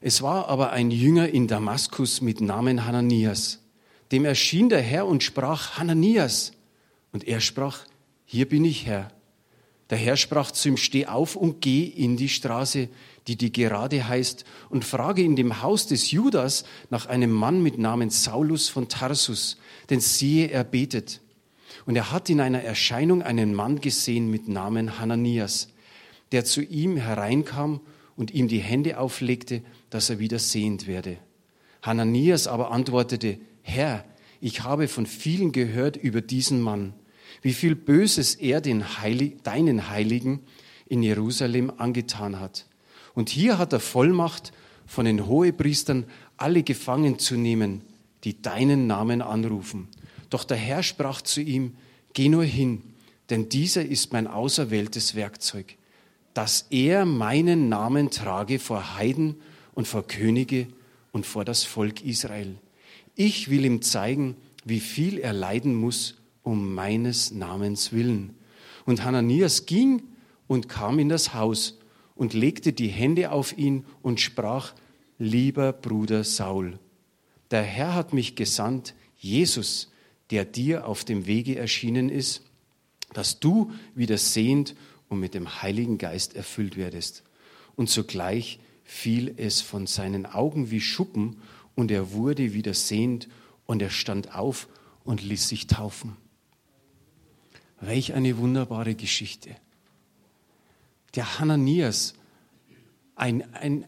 Es 0.00 0.22
war 0.22 0.48
aber 0.48 0.70
ein 0.72 0.90
Jünger 0.90 1.28
in 1.28 1.48
Damaskus 1.48 2.20
mit 2.20 2.40
Namen 2.40 2.84
Hananias. 2.84 3.60
Dem 4.12 4.24
erschien 4.24 4.68
der 4.68 4.80
Herr 4.80 5.06
und 5.06 5.22
sprach, 5.22 5.78
Hananias. 5.78 6.52
Und 7.12 7.26
er 7.26 7.40
sprach, 7.40 7.84
hier 8.24 8.48
bin 8.48 8.64
ich 8.64 8.86
Herr. 8.86 9.10
Der 9.90 9.98
Herr 9.98 10.16
sprach 10.16 10.50
zu 10.50 10.68
ihm, 10.68 10.76
steh 10.76 11.06
auf 11.06 11.34
und 11.34 11.60
geh 11.62 11.84
in 11.84 12.16
die 12.16 12.28
Straße, 12.28 12.88
die 13.26 13.36
die 13.36 13.52
gerade 13.52 14.06
heißt, 14.06 14.44
und 14.68 14.84
frage 14.84 15.22
in 15.22 15.34
dem 15.34 15.62
Haus 15.62 15.86
des 15.86 16.10
Judas 16.10 16.64
nach 16.90 17.06
einem 17.06 17.30
Mann 17.30 17.62
mit 17.62 17.78
Namen 17.78 18.10
Saulus 18.10 18.68
von 18.68 18.88
Tarsus, 18.88 19.56
denn 19.88 20.00
siehe, 20.00 20.48
er 20.48 20.64
betet. 20.64 21.20
Und 21.86 21.96
er 21.96 22.12
hat 22.12 22.28
in 22.28 22.40
einer 22.40 22.62
Erscheinung 22.62 23.22
einen 23.22 23.54
Mann 23.54 23.80
gesehen 23.80 24.30
mit 24.30 24.46
Namen 24.46 24.98
Hananias, 24.98 25.68
der 26.32 26.44
zu 26.44 26.60
ihm 26.60 26.98
hereinkam 26.98 27.80
und 28.14 28.32
ihm 28.32 28.48
die 28.48 28.58
Hände 28.58 28.98
auflegte, 28.98 29.62
dass 29.88 30.10
er 30.10 30.18
wieder 30.18 30.38
sehend 30.38 30.86
werde. 30.86 31.16
Hananias 31.80 32.46
aber 32.46 32.72
antwortete, 32.72 33.38
Herr, 33.62 34.04
ich 34.40 34.62
habe 34.62 34.88
von 34.88 35.06
vielen 35.06 35.52
gehört 35.52 35.96
über 35.96 36.20
diesen 36.20 36.60
Mann 36.60 36.92
wie 37.42 37.52
viel 37.52 37.74
Böses 37.74 38.34
er 38.34 38.60
den 38.60 39.00
Heilig, 39.00 39.42
deinen 39.42 39.90
Heiligen 39.90 40.40
in 40.86 41.02
Jerusalem 41.02 41.72
angetan 41.76 42.40
hat. 42.40 42.66
Und 43.14 43.28
hier 43.28 43.58
hat 43.58 43.72
er 43.72 43.80
Vollmacht 43.80 44.52
von 44.86 45.04
den 45.04 45.26
Hohepriestern, 45.26 46.04
alle 46.36 46.62
gefangen 46.62 47.18
zu 47.18 47.36
nehmen, 47.36 47.82
die 48.24 48.40
deinen 48.40 48.86
Namen 48.86 49.22
anrufen. 49.22 49.88
Doch 50.30 50.44
der 50.44 50.56
Herr 50.56 50.82
sprach 50.82 51.22
zu 51.22 51.40
ihm, 51.40 51.74
geh 52.12 52.28
nur 52.28 52.44
hin, 52.44 52.82
denn 53.30 53.48
dieser 53.48 53.84
ist 53.84 54.12
mein 54.12 54.26
auserwähltes 54.26 55.14
Werkzeug, 55.14 55.76
dass 56.34 56.66
er 56.70 57.04
meinen 57.04 57.68
Namen 57.68 58.10
trage 58.10 58.58
vor 58.58 58.96
Heiden 58.96 59.36
und 59.74 59.86
vor 59.86 60.06
Könige 60.06 60.66
und 61.12 61.26
vor 61.26 61.44
das 61.44 61.64
Volk 61.64 62.02
Israel. 62.02 62.56
Ich 63.14 63.50
will 63.50 63.64
ihm 63.64 63.82
zeigen, 63.82 64.36
wie 64.64 64.80
viel 64.80 65.18
er 65.18 65.32
leiden 65.32 65.74
muss 65.74 66.17
um 66.48 66.72
meines 66.72 67.30
Namens 67.30 67.92
willen. 67.92 68.34
Und 68.86 69.04
Hananias 69.04 69.66
ging 69.66 70.02
und 70.46 70.66
kam 70.66 70.98
in 70.98 71.10
das 71.10 71.34
Haus 71.34 71.78
und 72.14 72.32
legte 72.32 72.72
die 72.72 72.88
Hände 72.88 73.32
auf 73.32 73.58
ihn 73.58 73.84
und 74.00 74.18
sprach, 74.18 74.72
lieber 75.18 75.74
Bruder 75.74 76.24
Saul, 76.24 76.78
der 77.50 77.62
Herr 77.62 77.94
hat 77.94 78.14
mich 78.14 78.34
gesandt, 78.34 78.94
Jesus, 79.18 79.92
der 80.30 80.46
dir 80.46 80.86
auf 80.86 81.04
dem 81.04 81.26
Wege 81.26 81.56
erschienen 81.56 82.08
ist, 82.08 82.42
dass 83.12 83.40
du 83.40 83.70
wieder 83.94 84.16
sehend 84.16 84.74
und 85.10 85.20
mit 85.20 85.34
dem 85.34 85.62
Heiligen 85.62 85.98
Geist 85.98 86.34
erfüllt 86.34 86.78
werdest. 86.78 87.24
Und 87.76 87.90
sogleich 87.90 88.58
fiel 88.84 89.34
es 89.36 89.60
von 89.60 89.86
seinen 89.86 90.24
Augen 90.24 90.70
wie 90.70 90.80
Schuppen 90.80 91.36
und 91.74 91.90
er 91.90 92.12
wurde 92.12 92.54
wieder 92.54 92.72
sehend 92.72 93.28
und 93.66 93.82
er 93.82 93.90
stand 93.90 94.34
auf 94.34 94.66
und 95.04 95.22
ließ 95.22 95.46
sich 95.46 95.66
taufen. 95.66 96.16
Welch 97.80 98.14
eine 98.14 98.38
wunderbare 98.38 98.94
Geschichte. 98.94 99.50
Der 101.14 101.38
Hananias, 101.38 102.14
ein, 103.14 103.52
ein 103.54 103.84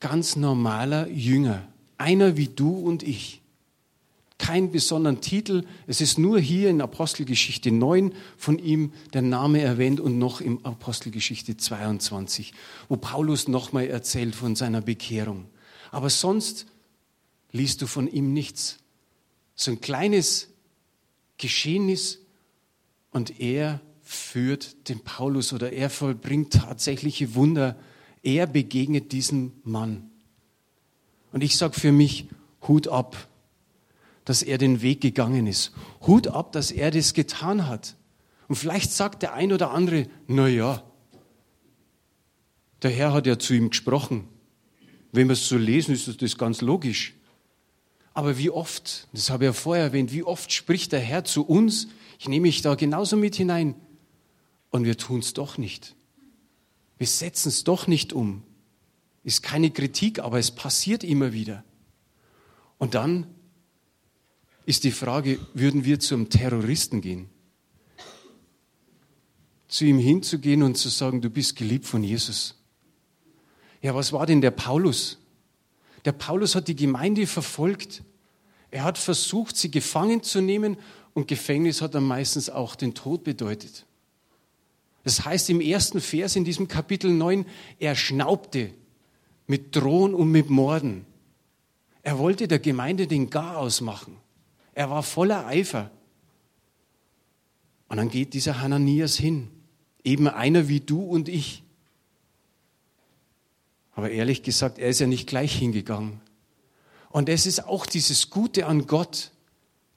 ganz 0.00 0.36
normaler 0.36 1.08
Jünger, 1.08 1.66
einer 1.98 2.36
wie 2.36 2.48
du 2.48 2.70
und 2.70 3.02
ich. 3.02 3.42
Kein 4.38 4.70
besonderen 4.70 5.22
Titel, 5.22 5.64
es 5.86 6.02
ist 6.02 6.18
nur 6.18 6.38
hier 6.38 6.68
in 6.68 6.82
Apostelgeschichte 6.82 7.72
9 7.72 8.12
von 8.36 8.58
ihm 8.58 8.92
der 9.14 9.22
Name 9.22 9.62
erwähnt 9.62 9.98
und 9.98 10.18
noch 10.18 10.42
im 10.42 10.64
Apostelgeschichte 10.64 11.56
22, 11.56 12.52
wo 12.88 12.96
Paulus 12.96 13.48
nochmal 13.48 13.86
erzählt 13.86 14.34
von 14.34 14.54
seiner 14.54 14.82
Bekehrung. 14.82 15.46
Aber 15.90 16.10
sonst 16.10 16.66
liest 17.50 17.80
du 17.80 17.86
von 17.86 18.08
ihm 18.08 18.34
nichts. 18.34 18.78
So 19.54 19.70
ein 19.70 19.80
kleines 19.80 20.48
Geschehnis 21.38 22.18
und 23.16 23.40
er 23.40 23.80
führt 24.02 24.90
den 24.90 25.00
Paulus 25.00 25.54
oder 25.54 25.72
er 25.72 25.88
vollbringt 25.88 26.52
tatsächliche 26.52 27.34
Wunder. 27.34 27.74
Er 28.22 28.46
begegnet 28.46 29.10
diesem 29.10 29.54
Mann. 29.64 30.10
Und 31.32 31.42
ich 31.42 31.56
sage 31.56 31.80
für 31.80 31.92
mich, 31.92 32.28
Hut 32.68 32.88
ab, 32.88 33.16
dass 34.26 34.42
er 34.42 34.58
den 34.58 34.82
Weg 34.82 35.00
gegangen 35.00 35.46
ist. 35.46 35.72
Hut 36.06 36.28
ab, 36.28 36.52
dass 36.52 36.70
er 36.70 36.90
das 36.90 37.14
getan 37.14 37.66
hat. 37.66 37.96
Und 38.48 38.56
vielleicht 38.56 38.92
sagt 38.92 39.22
der 39.22 39.32
ein 39.32 39.50
oder 39.50 39.70
andere, 39.70 40.08
na 40.26 40.46
ja, 40.46 40.82
der 42.82 42.90
Herr 42.90 43.14
hat 43.14 43.26
ja 43.26 43.38
zu 43.38 43.54
ihm 43.54 43.70
gesprochen. 43.70 44.28
Wenn 45.12 45.28
wir 45.28 45.32
es 45.32 45.48
so 45.48 45.56
lesen, 45.56 45.94
ist 45.94 46.20
das 46.20 46.36
ganz 46.36 46.60
logisch. 46.60 47.14
Aber 48.12 48.36
wie 48.36 48.50
oft, 48.50 49.08
das 49.14 49.30
habe 49.30 49.44
ich 49.44 49.48
ja 49.48 49.52
vorher 49.54 49.84
erwähnt, 49.84 50.12
wie 50.12 50.22
oft 50.22 50.52
spricht 50.52 50.92
der 50.92 51.00
Herr 51.00 51.24
zu 51.24 51.46
uns 51.46 51.88
ich 52.18 52.28
nehme 52.28 52.42
mich 52.42 52.62
da 52.62 52.74
genauso 52.74 53.16
mit 53.16 53.36
hinein. 53.36 53.74
Und 54.70 54.84
wir 54.84 54.96
tun 54.96 55.20
es 55.20 55.32
doch 55.32 55.58
nicht. 55.58 55.94
Wir 56.98 57.06
setzen 57.06 57.48
es 57.48 57.64
doch 57.64 57.86
nicht 57.86 58.12
um. 58.12 58.42
Ist 59.22 59.42
keine 59.42 59.70
Kritik, 59.70 60.18
aber 60.18 60.38
es 60.38 60.50
passiert 60.50 61.04
immer 61.04 61.32
wieder. 61.32 61.64
Und 62.78 62.94
dann 62.94 63.26
ist 64.66 64.84
die 64.84 64.90
Frage, 64.90 65.38
würden 65.54 65.84
wir 65.84 66.00
zum 66.00 66.28
Terroristen 66.28 67.00
gehen? 67.00 67.28
Zu 69.68 69.84
ihm 69.84 69.98
hinzugehen 69.98 70.62
und 70.62 70.76
zu 70.76 70.88
sagen, 70.88 71.20
du 71.20 71.30
bist 71.30 71.56
geliebt 71.56 71.86
von 71.86 72.02
Jesus. 72.02 72.54
Ja, 73.82 73.94
was 73.94 74.12
war 74.12 74.26
denn 74.26 74.40
der 74.40 74.50
Paulus? 74.50 75.18
Der 76.04 76.12
Paulus 76.12 76.54
hat 76.54 76.68
die 76.68 76.76
Gemeinde 76.76 77.26
verfolgt. 77.26 78.02
Er 78.70 78.84
hat 78.84 78.98
versucht, 78.98 79.56
sie 79.56 79.70
gefangen 79.70 80.22
zu 80.22 80.40
nehmen 80.40 80.76
und 81.16 81.28
Gefängnis 81.28 81.80
hat 81.80 81.94
dann 81.94 82.04
meistens 82.04 82.50
auch 82.50 82.76
den 82.76 82.92
Tod 82.92 83.24
bedeutet. 83.24 83.86
Das 85.02 85.24
heißt 85.24 85.48
im 85.48 85.62
ersten 85.62 86.02
Vers 86.02 86.36
in 86.36 86.44
diesem 86.44 86.68
Kapitel 86.68 87.10
9, 87.10 87.46
er 87.78 87.94
schnaubte 87.94 88.74
mit 89.46 89.74
Drohen 89.74 90.12
und 90.14 90.30
mit 90.30 90.50
Morden. 90.50 91.06
Er 92.02 92.18
wollte 92.18 92.48
der 92.48 92.58
Gemeinde 92.58 93.06
den 93.06 93.30
Garaus 93.30 93.80
machen. 93.80 94.18
Er 94.74 94.90
war 94.90 95.02
voller 95.02 95.46
Eifer. 95.46 95.90
Und 97.88 97.96
dann 97.96 98.10
geht 98.10 98.34
dieser 98.34 98.60
Hananias 98.60 99.16
hin, 99.16 99.48
eben 100.04 100.28
einer 100.28 100.68
wie 100.68 100.80
du 100.80 101.00
und 101.00 101.30
ich. 101.30 101.62
Aber 103.94 104.10
ehrlich 104.10 104.42
gesagt, 104.42 104.78
er 104.78 104.90
ist 104.90 105.00
ja 105.00 105.06
nicht 105.06 105.26
gleich 105.26 105.56
hingegangen. 105.56 106.20
Und 107.08 107.30
es 107.30 107.46
ist 107.46 107.64
auch 107.64 107.86
dieses 107.86 108.28
Gute 108.28 108.66
an 108.66 108.86
Gott. 108.86 109.30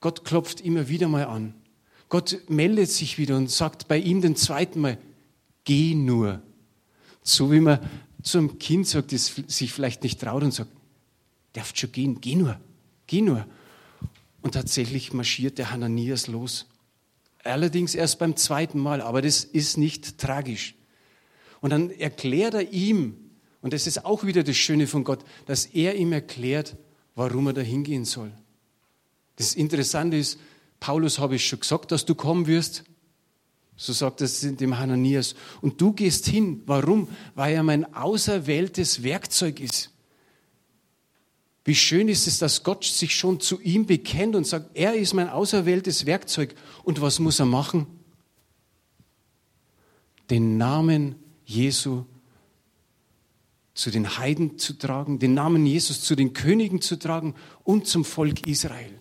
Gott 0.01 0.24
klopft 0.24 0.62
immer 0.62 0.88
wieder 0.88 1.08
mal 1.08 1.25
an. 1.25 1.53
Gott 2.08 2.39
meldet 2.48 2.89
sich 2.89 3.18
wieder 3.18 3.38
und 3.38 3.51
sagt 3.51 3.88
bei 3.88 3.98
ihm 3.98 4.22
den 4.22 4.36
zweiten 4.36 4.82
Mal, 4.82 4.98
geh 5.63 5.94
nur. 5.94 6.41
So 7.22 7.51
wie 7.51 7.60
man 7.60 7.79
zum 8.24 8.60
Kind 8.60 8.88
sagt, 8.88 9.12
das 9.12 9.36
sich 9.48 9.72
vielleicht 9.72 10.03
nicht 10.03 10.20
traut 10.20 10.44
und 10.44 10.53
sagt, 10.53 10.72
darfst 11.53 11.77
schon 11.77 11.91
gehen, 11.91 12.22
geh 12.22 12.36
nur, 12.36 12.60
geh 13.08 13.22
nur. 13.22 13.46
Und 14.41 14.53
tatsächlich 14.53 15.13
marschiert 15.13 15.58
der 15.58 15.72
Hananias 15.72 16.27
los. 16.27 16.65
Allerdings 17.44 17.96
erst 17.96 18.20
beim 18.20 18.36
zweiten 18.36 18.79
Mal, 18.79 19.01
aber 19.01 19.22
das 19.22 19.44
ist 19.44 19.77
nicht 19.77 20.18
tragisch. 20.18 20.75
Und 21.62 21.72
dann 21.72 21.89
erklärt 21.89 22.53
er 22.53 22.72
ihm, 22.72 23.15
und 23.62 23.74
das 23.74 23.88
ist 23.88 24.06
auch 24.06 24.24
wieder 24.24 24.44
das 24.44 24.56
Schöne 24.56 24.88
von 24.88 25.03
Gott, 25.03 25.24
dass 25.46 25.65
er 25.65 25.96
ihm 25.96 26.13
erklärt, 26.13 26.77
warum 27.15 27.48
er 27.48 27.53
da 27.53 27.62
hingehen 27.62 28.06
soll. 28.06 28.32
Das 29.39 29.55
Interessante 29.55 30.17
ist, 30.17 30.38
Paulus 30.81 31.17
habe 31.17 31.38
ich 31.38 31.48
schon 31.48 31.62
gesagt, 31.62 31.93
dass 31.93 32.05
du 32.05 32.13
kommen 32.13 32.46
wirst. 32.46 32.84
So 33.77 33.93
sagt 33.93 34.19
es 34.19 34.41
dem 34.41 34.77
Hananias. 34.77 35.34
Und 35.62 35.79
du 35.79 35.93
gehst 35.93 36.27
hin. 36.27 36.62
Warum? 36.65 37.08
Weil 37.36 37.55
er 37.55 37.63
mein 37.63 37.93
auserwähltes 37.96 39.01
Werkzeug 39.01 39.62
ist. 39.62 39.91
Wie 41.63 41.74
schön 41.75 42.10
ist 42.10 42.27
es, 42.27 42.38
dass 42.38 42.63
Gott 42.63 42.84
sich 42.84 43.15
schon 43.15 43.39
zu 43.39 43.62
ihm 43.62 43.86
bekennt 43.86 44.36
und 44.36 44.46
sagt, 44.46 44.72
er 44.74 44.96
ist 44.96 45.13
mein 45.13 45.29
auserwähltes 45.29 46.05
Werkzeug. 46.05 46.53
Und 46.84 47.00
was 47.00 47.19
muss 47.19 47.39
er 47.39 47.46
machen? 47.46 47.88
Den 50.29 50.58
Namen 50.58 51.15
Jesu 51.46 52.03
zu 53.74 53.89
den 53.89 54.17
Heiden 54.17 54.60
zu 54.60 54.74
tragen, 54.74 55.19
den 55.19 55.34
Namen 55.34 55.65
Jesus 55.65 56.01
zu 56.01 56.17
den 56.17 56.34
Königen 56.34 56.81
zu 56.81 56.98
tragen 56.98 57.36
und 57.63 57.88
zum 57.88 58.03
Volk 58.03 58.46
Israel. 58.46 59.00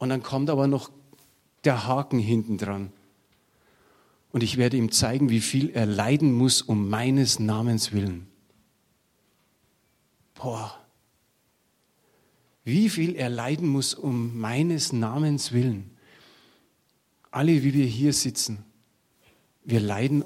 Und 0.00 0.08
dann 0.08 0.22
kommt 0.22 0.48
aber 0.48 0.66
noch 0.66 0.90
der 1.62 1.86
Haken 1.86 2.18
hinten 2.18 2.56
dran. 2.56 2.90
Und 4.32 4.42
ich 4.42 4.56
werde 4.56 4.78
ihm 4.78 4.90
zeigen, 4.90 5.28
wie 5.28 5.40
viel 5.40 5.68
er 5.70 5.84
leiden 5.84 6.32
muss 6.32 6.62
um 6.62 6.88
meines 6.88 7.38
Namens 7.38 7.92
willen. 7.92 8.26
Boah. 10.34 10.74
Wie 12.64 12.88
viel 12.88 13.14
er 13.14 13.28
leiden 13.28 13.68
muss 13.68 13.92
um 13.92 14.38
meines 14.38 14.92
Namens 14.94 15.52
willen. 15.52 15.90
Alle, 17.30 17.62
wie 17.62 17.74
wir 17.74 17.86
hier 17.86 18.14
sitzen, 18.14 18.64
wir 19.64 19.80
leiden 19.80 20.24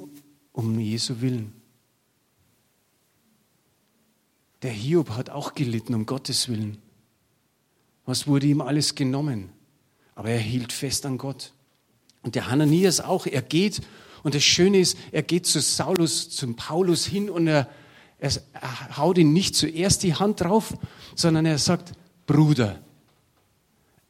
um 0.52 0.78
Jesu 0.78 1.20
willen. 1.20 1.52
Der 4.62 4.70
Hiob 4.70 5.10
hat 5.10 5.30
auch 5.30 5.54
gelitten 5.54 5.94
um 5.94 6.06
Gottes 6.06 6.48
Willen. 6.48 6.78
Was 8.06 8.28
wurde 8.28 8.46
ihm 8.46 8.60
alles 8.60 8.94
genommen? 8.94 9.53
Aber 10.14 10.30
er 10.30 10.38
hielt 10.38 10.72
fest 10.72 11.06
an 11.06 11.18
Gott. 11.18 11.52
Und 12.22 12.34
der 12.34 12.50
Hananias 12.50 13.00
auch. 13.00 13.26
Er 13.26 13.42
geht, 13.42 13.80
und 14.22 14.34
das 14.34 14.44
Schöne 14.44 14.78
ist, 14.78 14.96
er 15.12 15.22
geht 15.22 15.46
zu 15.46 15.60
Saulus, 15.60 16.30
zum 16.30 16.56
Paulus 16.56 17.04
hin 17.04 17.28
und 17.28 17.46
er, 17.46 17.68
er, 18.18 18.32
er 18.52 18.96
haut 18.96 19.18
ihn 19.18 19.32
nicht 19.32 19.54
zuerst 19.54 20.02
die 20.02 20.14
Hand 20.14 20.40
drauf, 20.40 20.74
sondern 21.14 21.46
er 21.46 21.58
sagt, 21.58 21.92
Bruder. 22.26 22.80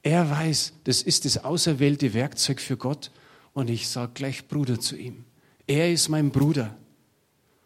Er 0.02 0.30
weiß, 0.30 0.74
das 0.84 1.02
ist 1.02 1.24
das 1.24 1.44
auserwählte 1.44 2.12
Werkzeug 2.14 2.60
für 2.60 2.76
Gott. 2.76 3.10
Und 3.54 3.70
ich 3.70 3.88
sage 3.88 4.12
gleich 4.14 4.48
Bruder 4.48 4.78
zu 4.78 4.96
ihm. 4.96 5.24
Er 5.66 5.90
ist 5.90 6.08
mein 6.08 6.30
Bruder. 6.30 6.76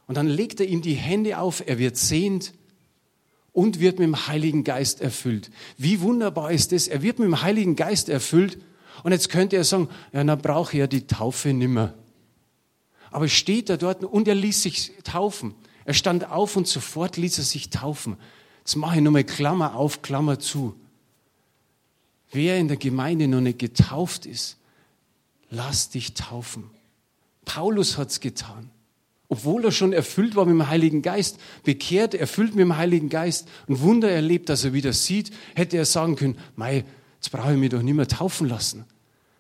Und 0.07 0.17
dann 0.17 0.29
legt 0.29 0.61
er 0.61 0.67
ihm 0.67 0.81
die 0.81 0.95
Hände 0.95 1.39
auf, 1.39 1.63
er 1.67 1.79
wird 1.79 1.97
sehend 1.97 2.53
und 3.59 3.81
wird 3.81 3.99
mit 3.99 4.07
dem 4.07 4.29
Heiligen 4.29 4.63
Geist 4.63 5.01
erfüllt. 5.01 5.51
Wie 5.77 6.01
wunderbar 6.01 6.53
ist 6.53 6.71
das? 6.71 6.87
Er 6.87 7.03
wird 7.03 7.19
mit 7.19 7.27
dem 7.27 7.43
Heiligen 7.43 7.75
Geist 7.75 8.09
erfüllt 8.09 8.57
und 9.03 9.11
jetzt 9.11 9.31
könnte 9.31 9.57
er 9.57 9.65
sagen, 9.65 9.89
ja, 10.13 10.23
dann 10.23 10.39
brauche 10.39 10.75
ich 10.75 10.79
ja 10.79 10.87
die 10.87 11.09
Taufe 11.09 11.53
nimmer. 11.53 11.95
Aber 13.11 13.27
steht 13.27 13.69
er 13.69 13.77
dort 13.77 14.05
und 14.05 14.29
er 14.29 14.37
ließ 14.37 14.63
sich 14.63 14.93
taufen. 15.03 15.57
Er 15.85 15.95
stand 15.95 16.31
auf 16.31 16.55
und 16.55 16.69
sofort 16.69 17.17
ließ 17.17 17.39
er 17.39 17.45
sich 17.45 17.69
taufen. 17.69 18.17
Jetzt 18.61 18.77
mache 18.77 18.99
ich 18.99 19.03
nochmal 19.03 19.25
Klammer 19.25 19.75
auf, 19.75 20.03
Klammer 20.03 20.39
zu. 20.39 20.77
Wer 22.31 22.59
in 22.59 22.69
der 22.69 22.77
Gemeinde 22.77 23.27
noch 23.27 23.41
nicht 23.41 23.59
getauft 23.59 24.25
ist, 24.25 24.57
lass 25.51 25.91
dich 25.91 26.15
taufen. 26.15 26.71
Paulus 27.45 27.99
hat 27.99 28.11
es 28.11 28.21
getan. 28.21 28.71
Obwohl 29.29 29.65
er 29.65 29.73
schon 29.73 29.93
erfüllt 29.93 30.37
war 30.37 30.47
mit 30.47 30.55
dem 30.55 30.69
Heiligen 30.69 31.03
Geist, 31.03 31.39
bekehrt, 31.63 32.15
erfüllt 32.15 32.55
mit 32.55 32.63
dem 32.63 32.77
Heiligen 32.77 33.11
Geist, 33.11 33.49
ein 33.69 33.81
Wunder 33.81 34.11
erlebt, 34.11 34.49
dass 34.49 34.65
er 34.65 34.73
wieder 34.73 34.95
sieht, 34.95 35.31
hätte 35.55 35.77
er 35.77 35.85
sagen 35.85 36.17
können, 36.17 36.39
mei, 36.57 36.85
jetzt 37.17 37.31
brauche 37.31 37.53
ich 37.53 37.59
mich 37.59 37.71
doch 37.71 37.83
nicht 37.83 37.95
mehr 37.95 38.09
taufen 38.09 38.49
lassen. 38.49 38.87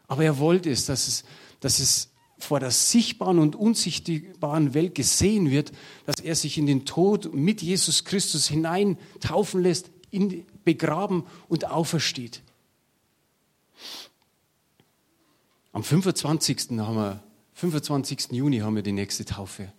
Aber 0.07 0.25
er 0.25 0.38
wollte 0.38 0.71
es, 0.71 0.85
dass 0.85 1.09
es, 1.09 1.25
dass 1.61 1.78
es 1.78 2.11
vor 2.38 2.61
der 2.61 2.71
sichtbaren 2.71 3.38
und 3.38 3.57
unsichtbaren 3.57 4.75
Welt 4.75 4.95
gesehen 4.95 5.50
wird, 5.50 5.73
dass 6.07 6.21
er 6.21 6.35
sich 6.35 6.59
in 6.59 6.66
den 6.66 6.85
Tod 6.85 7.35
mit 7.35 7.62
Jesus 7.62 8.04
Christus 8.04 8.47
hinein 8.47 8.99
taufen 9.21 9.62
lässt, 9.62 9.90
in, 10.11 10.47
begraben 10.64 11.25
und 11.49 11.71
aufersteht. 11.71 12.42
Am 15.73 15.83
25. 15.83 16.78
haben 16.78 16.97
wir 16.97 17.23
25. 17.54 18.33
Juni 18.33 18.59
haben 18.59 18.76
wir 18.76 18.83
die 18.83 18.92
nächste 18.92 19.25
Taufe. 19.25 19.73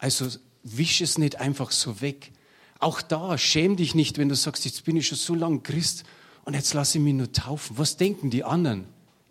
Also 0.00 0.28
wisch 0.62 1.02
es 1.02 1.18
nicht 1.18 1.36
einfach 1.36 1.70
so 1.70 2.00
weg. 2.00 2.32
Auch 2.78 3.02
da, 3.02 3.36
schäm 3.36 3.76
dich 3.76 3.94
nicht, 3.94 4.16
wenn 4.16 4.30
du 4.30 4.34
sagst, 4.34 4.64
jetzt 4.64 4.84
bin 4.84 4.96
ich 4.96 5.06
schon 5.06 5.18
so 5.18 5.34
lange 5.34 5.60
Christ 5.60 6.04
und 6.44 6.54
jetzt 6.54 6.72
lasse 6.72 6.96
ich 6.96 7.04
mich 7.04 7.12
nur 7.12 7.30
taufen. 7.30 7.76
Was 7.76 7.98
denken 7.98 8.30
die 8.30 8.42
anderen? 8.42 8.86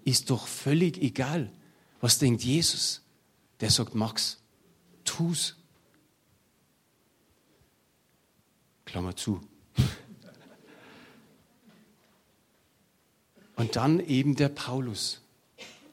Ist 0.06 0.30
doch 0.30 0.46
völlig 0.46 1.02
egal. 1.02 1.52
Was 2.02 2.20
denkt 2.20 2.44
Jesus? 2.44 3.02
Der 3.60 3.72
sagt, 3.72 3.96
Max, 3.96 4.38
tu's. 5.04 5.56
Klammer 8.86 9.16
zu. 9.16 9.42
Und 13.56 13.76
dann 13.76 14.00
eben 14.00 14.36
der 14.36 14.50
Paulus. 14.50 15.22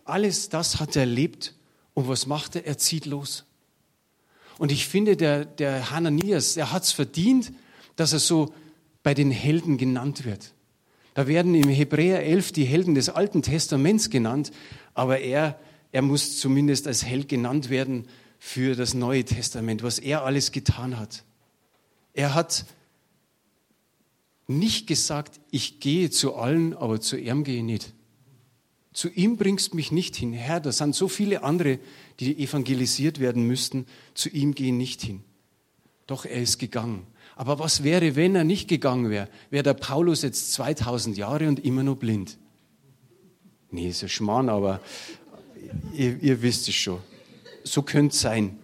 Alles 0.04 0.50
das 0.50 0.78
hat 0.80 0.96
er 0.96 1.00
erlebt. 1.00 1.54
Und 1.94 2.08
was 2.08 2.26
macht 2.26 2.56
er? 2.56 2.66
Er 2.66 2.76
zieht 2.78 3.06
los. 3.06 3.46
Und 4.58 4.72
ich 4.72 4.86
finde, 4.86 5.16
der, 5.16 5.44
der 5.44 5.90
Hananias, 5.90 6.54
der 6.54 6.72
hat 6.72 6.84
es 6.84 6.92
verdient, 6.92 7.52
dass 7.96 8.12
er 8.12 8.18
so 8.18 8.54
bei 9.02 9.14
den 9.14 9.30
Helden 9.30 9.78
genannt 9.78 10.24
wird. 10.24 10.52
Da 11.14 11.26
werden 11.26 11.54
im 11.54 11.68
Hebräer 11.68 12.22
11 12.24 12.52
die 12.52 12.64
Helden 12.64 12.94
des 12.94 13.08
Alten 13.08 13.42
Testaments 13.42 14.10
genannt, 14.10 14.52
aber 14.94 15.20
er, 15.20 15.58
er 15.92 16.02
muss 16.02 16.38
zumindest 16.38 16.86
als 16.86 17.04
Held 17.04 17.28
genannt 17.28 17.70
werden 17.70 18.06
für 18.38 18.74
das 18.74 18.94
Neue 18.94 19.24
Testament, 19.24 19.82
was 19.82 19.98
er 19.98 20.24
alles 20.24 20.52
getan 20.52 20.98
hat. 20.98 21.24
Er 22.12 22.34
hat 22.34 22.66
nicht 24.46 24.86
gesagt, 24.86 25.40
ich 25.50 25.80
gehe 25.80 26.10
zu 26.10 26.34
allen, 26.34 26.74
aber 26.74 27.00
zu 27.00 27.16
ihm 27.16 27.44
gehe 27.44 27.58
ich 27.58 27.62
nicht. 27.62 27.92
Zu 28.96 29.10
ihm 29.10 29.36
bringst 29.36 29.74
mich 29.74 29.92
nicht 29.92 30.16
hin. 30.16 30.32
Herr, 30.32 30.58
da 30.58 30.72
sind 30.72 30.94
so 30.94 31.06
viele 31.06 31.42
andere, 31.42 31.78
die 32.18 32.42
evangelisiert 32.42 33.20
werden 33.20 33.42
müssten. 33.42 33.84
Zu 34.14 34.30
ihm 34.30 34.54
gehen 34.54 34.78
nicht 34.78 35.02
hin. 35.02 35.22
Doch 36.06 36.24
er 36.24 36.40
ist 36.40 36.56
gegangen. 36.56 37.06
Aber 37.34 37.58
was 37.58 37.82
wäre, 37.82 38.16
wenn 38.16 38.34
er 38.34 38.44
nicht 38.44 38.68
gegangen 38.68 39.10
wäre? 39.10 39.28
Wäre 39.50 39.64
der 39.64 39.74
Paulus 39.74 40.22
jetzt 40.22 40.54
2000 40.54 41.18
Jahre 41.18 41.46
und 41.46 41.62
immer 41.62 41.82
noch 41.82 41.96
blind? 41.96 42.38
Nee, 43.70 43.90
ist 43.90 44.02
ein 44.02 44.08
Schmarrn, 44.08 44.48
aber 44.48 44.80
ihr, 45.92 46.16
ihr 46.22 46.40
wisst 46.40 46.66
es 46.66 46.74
schon. 46.74 47.00
So 47.64 47.82
könnte 47.82 48.14
es 48.14 48.22
sein. 48.22 48.58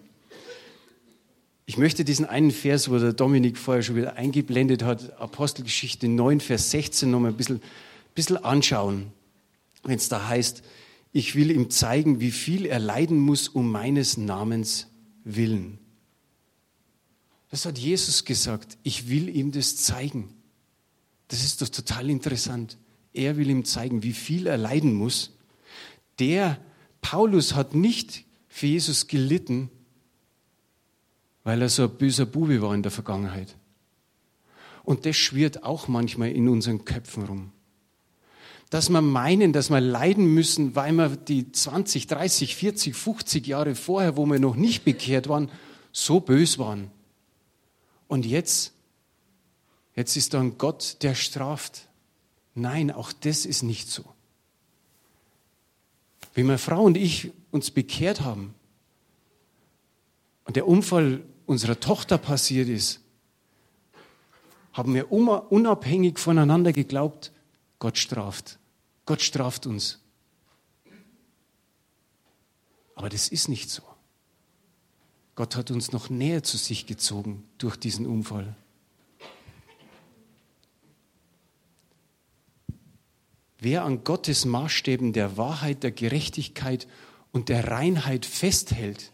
Ich 1.66 1.76
möchte 1.76 2.06
diesen 2.06 2.24
einen 2.24 2.52
Vers, 2.52 2.90
wo 2.90 2.96
der 2.96 3.12
Dominik 3.12 3.58
vorher 3.58 3.82
schon 3.82 3.96
wieder 3.96 4.16
eingeblendet 4.16 4.82
hat, 4.82 5.20
Apostelgeschichte 5.20 6.08
9, 6.08 6.40
Vers 6.40 6.70
16, 6.70 7.10
noch 7.10 7.20
mal 7.20 7.28
ein 7.28 7.36
bisschen, 7.36 7.60
bisschen 8.14 8.42
anschauen 8.42 9.12
wenn 9.82 9.96
es 9.96 10.08
da 10.08 10.28
heißt, 10.28 10.62
ich 11.12 11.34
will 11.34 11.50
ihm 11.50 11.70
zeigen, 11.70 12.20
wie 12.20 12.30
viel 12.30 12.66
er 12.66 12.78
leiden 12.78 13.18
muss 13.18 13.48
um 13.48 13.70
meines 13.70 14.16
Namens 14.16 14.88
willen. 15.24 15.78
Das 17.50 17.66
hat 17.66 17.78
Jesus 17.78 18.24
gesagt. 18.24 18.78
Ich 18.82 19.10
will 19.10 19.28
ihm 19.28 19.52
das 19.52 19.76
zeigen. 19.76 20.34
Das 21.28 21.44
ist 21.44 21.60
doch 21.60 21.68
total 21.68 22.08
interessant. 22.08 22.78
Er 23.12 23.36
will 23.36 23.50
ihm 23.50 23.64
zeigen, 23.66 24.02
wie 24.02 24.14
viel 24.14 24.46
er 24.46 24.56
leiden 24.56 24.94
muss. 24.94 25.36
Der 26.18 26.58
Paulus 27.02 27.54
hat 27.54 27.74
nicht 27.74 28.24
für 28.48 28.66
Jesus 28.66 29.06
gelitten, 29.06 29.70
weil 31.44 31.60
er 31.60 31.68
so 31.68 31.82
ein 31.82 31.98
böser 31.98 32.24
Bube 32.24 32.62
war 32.62 32.74
in 32.74 32.82
der 32.82 32.92
Vergangenheit. 32.92 33.56
Und 34.82 35.04
das 35.04 35.16
schwirrt 35.16 35.62
auch 35.62 35.88
manchmal 35.88 36.30
in 36.30 36.48
unseren 36.48 36.84
Köpfen 36.84 37.24
rum 37.24 37.52
dass 38.72 38.88
wir 38.88 39.02
meinen, 39.02 39.52
dass 39.52 39.68
wir 39.68 39.82
leiden 39.82 40.32
müssen, 40.32 40.74
weil 40.74 40.92
wir 40.94 41.10
die 41.10 41.52
20, 41.52 42.06
30, 42.06 42.56
40, 42.56 42.96
50 42.96 43.46
Jahre 43.46 43.74
vorher, 43.74 44.16
wo 44.16 44.24
wir 44.24 44.38
noch 44.38 44.56
nicht 44.56 44.82
bekehrt 44.82 45.28
waren, 45.28 45.50
so 45.92 46.20
bös 46.20 46.58
waren. 46.58 46.90
Und 48.08 48.24
jetzt, 48.24 48.72
jetzt 49.94 50.16
ist 50.16 50.32
da 50.32 50.40
ein 50.40 50.56
Gott, 50.56 50.96
der 51.02 51.14
straft. 51.14 51.86
Nein, 52.54 52.90
auch 52.90 53.12
das 53.12 53.44
ist 53.44 53.62
nicht 53.62 53.90
so. 53.90 54.04
Wie 56.32 56.42
meine 56.42 56.56
Frau 56.56 56.82
und 56.82 56.96
ich 56.96 57.30
uns 57.50 57.70
bekehrt 57.70 58.22
haben 58.22 58.54
und 60.46 60.56
der 60.56 60.66
Unfall 60.66 61.22
unserer 61.44 61.78
Tochter 61.78 62.16
passiert 62.16 62.70
ist, 62.70 63.02
haben 64.72 64.94
wir 64.94 65.12
unabhängig 65.12 66.18
voneinander 66.18 66.72
geglaubt, 66.72 67.32
Gott 67.78 67.98
straft. 67.98 68.58
Gott 69.06 69.22
straft 69.22 69.66
uns. 69.66 69.98
Aber 72.94 73.08
das 73.08 73.28
ist 73.28 73.48
nicht 73.48 73.70
so. 73.70 73.82
Gott 75.34 75.56
hat 75.56 75.70
uns 75.70 75.92
noch 75.92 76.10
näher 76.10 76.42
zu 76.42 76.56
sich 76.56 76.86
gezogen 76.86 77.44
durch 77.58 77.76
diesen 77.76 78.06
Unfall. 78.06 78.54
Wer 83.58 83.84
an 83.84 84.04
Gottes 84.04 84.44
Maßstäben 84.44 85.12
der 85.12 85.36
Wahrheit, 85.36 85.84
der 85.84 85.92
Gerechtigkeit 85.92 86.88
und 87.30 87.48
der 87.48 87.68
Reinheit 87.68 88.26
festhält 88.26 89.12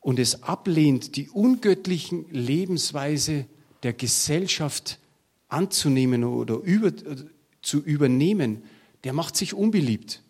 und 0.00 0.18
es 0.18 0.44
ablehnt, 0.44 1.16
die 1.16 1.28
ungöttlichen 1.28 2.30
Lebensweise 2.30 3.46
der 3.82 3.92
Gesellschaft 3.92 4.98
anzunehmen 5.48 6.24
oder 6.24 6.54
über, 6.56 6.92
zu 7.68 7.82
übernehmen, 7.82 8.62
der 9.04 9.12
macht 9.12 9.36
sich 9.36 9.54
unbeliebt. 9.54 10.22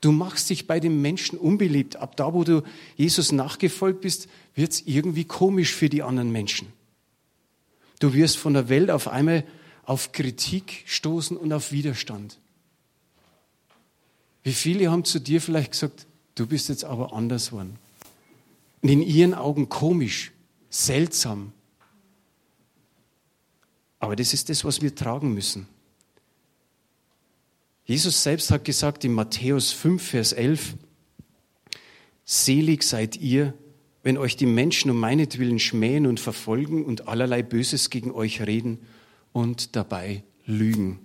Du 0.00 0.12
machst 0.12 0.50
dich 0.50 0.66
bei 0.66 0.80
den 0.80 1.00
Menschen 1.00 1.38
unbeliebt. 1.38 1.96
Ab 1.96 2.16
da, 2.16 2.32
wo 2.32 2.44
du 2.44 2.62
Jesus 2.96 3.32
nachgefolgt 3.32 4.00
bist, 4.00 4.28
wird 4.54 4.72
es 4.72 4.86
irgendwie 4.86 5.24
komisch 5.24 5.74
für 5.74 5.88
die 5.88 6.02
anderen 6.02 6.32
Menschen. 6.32 6.68
Du 7.98 8.14
wirst 8.14 8.38
von 8.38 8.54
der 8.54 8.68
Welt 8.68 8.90
auf 8.90 9.08
einmal 9.08 9.44
auf 9.84 10.12
Kritik 10.12 10.84
stoßen 10.86 11.36
und 11.36 11.52
auf 11.52 11.72
Widerstand. 11.72 12.38
Wie 14.42 14.54
viele 14.54 14.90
haben 14.90 15.04
zu 15.04 15.18
dir 15.18 15.40
vielleicht 15.40 15.72
gesagt, 15.72 16.06
du 16.34 16.46
bist 16.46 16.70
jetzt 16.70 16.84
aber 16.84 17.12
anders 17.12 17.52
worden. 17.52 17.76
Und 18.80 18.88
in 18.88 19.02
ihren 19.02 19.34
Augen 19.34 19.68
komisch, 19.68 20.32
seltsam. 20.70 21.52
Aber 23.98 24.16
das 24.16 24.32
ist 24.32 24.48
das, 24.48 24.64
was 24.64 24.80
wir 24.80 24.94
tragen 24.94 25.34
müssen. 25.34 25.68
Jesus 27.90 28.22
selbst 28.22 28.52
hat 28.52 28.64
gesagt 28.64 29.04
in 29.04 29.12
Matthäus 29.12 29.72
5, 29.72 30.00
Vers 30.00 30.32
11, 30.32 30.76
Selig 32.24 32.84
seid 32.84 33.16
ihr, 33.16 33.52
wenn 34.04 34.16
euch 34.16 34.36
die 34.36 34.46
Menschen 34.46 34.92
um 34.92 35.00
meinetwillen 35.00 35.58
schmähen 35.58 36.06
und 36.06 36.20
verfolgen 36.20 36.84
und 36.84 37.08
allerlei 37.08 37.42
Böses 37.42 37.90
gegen 37.90 38.12
euch 38.12 38.46
reden 38.46 38.78
und 39.32 39.74
dabei 39.74 40.22
lügen. 40.46 41.00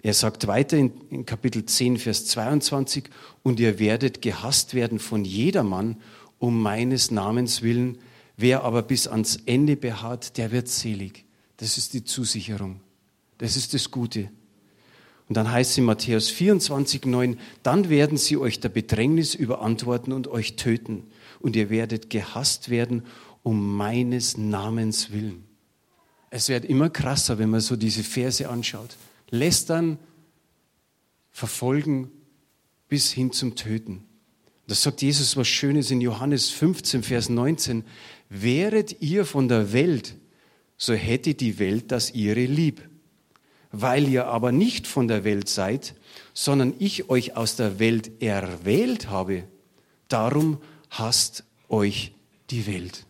Er 0.00 0.14
sagt 0.14 0.46
weiter 0.46 0.78
in, 0.78 0.90
in, 1.10 1.26
Kapitel 1.26 1.66
10, 1.66 1.98
Vers 1.98 2.24
22, 2.28 3.10
und 3.42 3.60
ihr 3.60 3.78
werdet 3.78 4.22
gehasst 4.22 4.72
werden 4.72 4.98
von 4.98 5.22
jedermann 5.22 6.00
um 6.38 6.62
meines 6.62 7.10
Namens 7.10 7.60
willen. 7.60 7.98
Wer 8.38 8.64
aber 8.64 8.80
bis 8.80 9.06
ans 9.06 9.36
Ende 9.44 9.76
beharrt, 9.76 10.38
der 10.38 10.50
wird 10.50 10.68
selig. 10.68 11.26
Das 11.58 11.76
ist 11.76 11.92
die 11.92 12.04
Zusicherung. 12.04 12.80
Das 13.36 13.58
ist 13.58 13.74
das 13.74 13.90
Gute. 13.90 14.30
Und 15.32 15.36
dann 15.36 15.50
heißt 15.50 15.70
es 15.70 15.78
in 15.78 15.84
Matthäus 15.84 16.28
24, 16.28 17.06
9, 17.06 17.38
dann 17.62 17.88
werden 17.88 18.18
sie 18.18 18.36
euch 18.36 18.60
der 18.60 18.68
Bedrängnis 18.68 19.34
überantworten 19.34 20.12
und 20.12 20.28
euch 20.28 20.56
töten. 20.56 21.04
Und 21.40 21.56
ihr 21.56 21.70
werdet 21.70 22.10
gehasst 22.10 22.68
werden 22.68 23.02
um 23.42 23.74
meines 23.74 24.36
Namens 24.36 25.10
willen. 25.10 25.44
Es 26.28 26.50
wird 26.50 26.66
immer 26.66 26.90
krasser, 26.90 27.38
wenn 27.38 27.48
man 27.48 27.62
so 27.62 27.76
diese 27.76 28.04
Verse 28.04 28.46
anschaut. 28.46 28.98
Lästern, 29.30 29.96
verfolgen 31.30 32.10
bis 32.90 33.10
hin 33.10 33.32
zum 33.32 33.54
Töten. 33.54 34.04
Das 34.66 34.82
sagt 34.82 35.00
Jesus 35.00 35.34
was 35.38 35.48
Schönes 35.48 35.90
in 35.90 36.02
Johannes 36.02 36.50
15, 36.50 37.02
Vers 37.02 37.30
19. 37.30 37.84
Wäret 38.28 39.00
ihr 39.00 39.24
von 39.24 39.48
der 39.48 39.72
Welt, 39.72 40.14
so 40.76 40.92
hätte 40.92 41.32
die 41.32 41.58
Welt 41.58 41.90
das 41.90 42.10
ihre 42.10 42.44
lieb 42.44 42.82
weil 43.72 44.08
ihr 44.08 44.26
aber 44.26 44.52
nicht 44.52 44.86
von 44.86 45.08
der 45.08 45.24
Welt 45.24 45.48
seid, 45.48 45.94
sondern 46.34 46.74
ich 46.78 47.08
euch 47.10 47.36
aus 47.36 47.56
der 47.56 47.78
Welt 47.78 48.22
erwählt 48.22 49.08
habe, 49.08 49.44
darum 50.08 50.58
hasst 50.90 51.44
euch 51.68 52.14
die 52.50 52.66
Welt. 52.66 53.06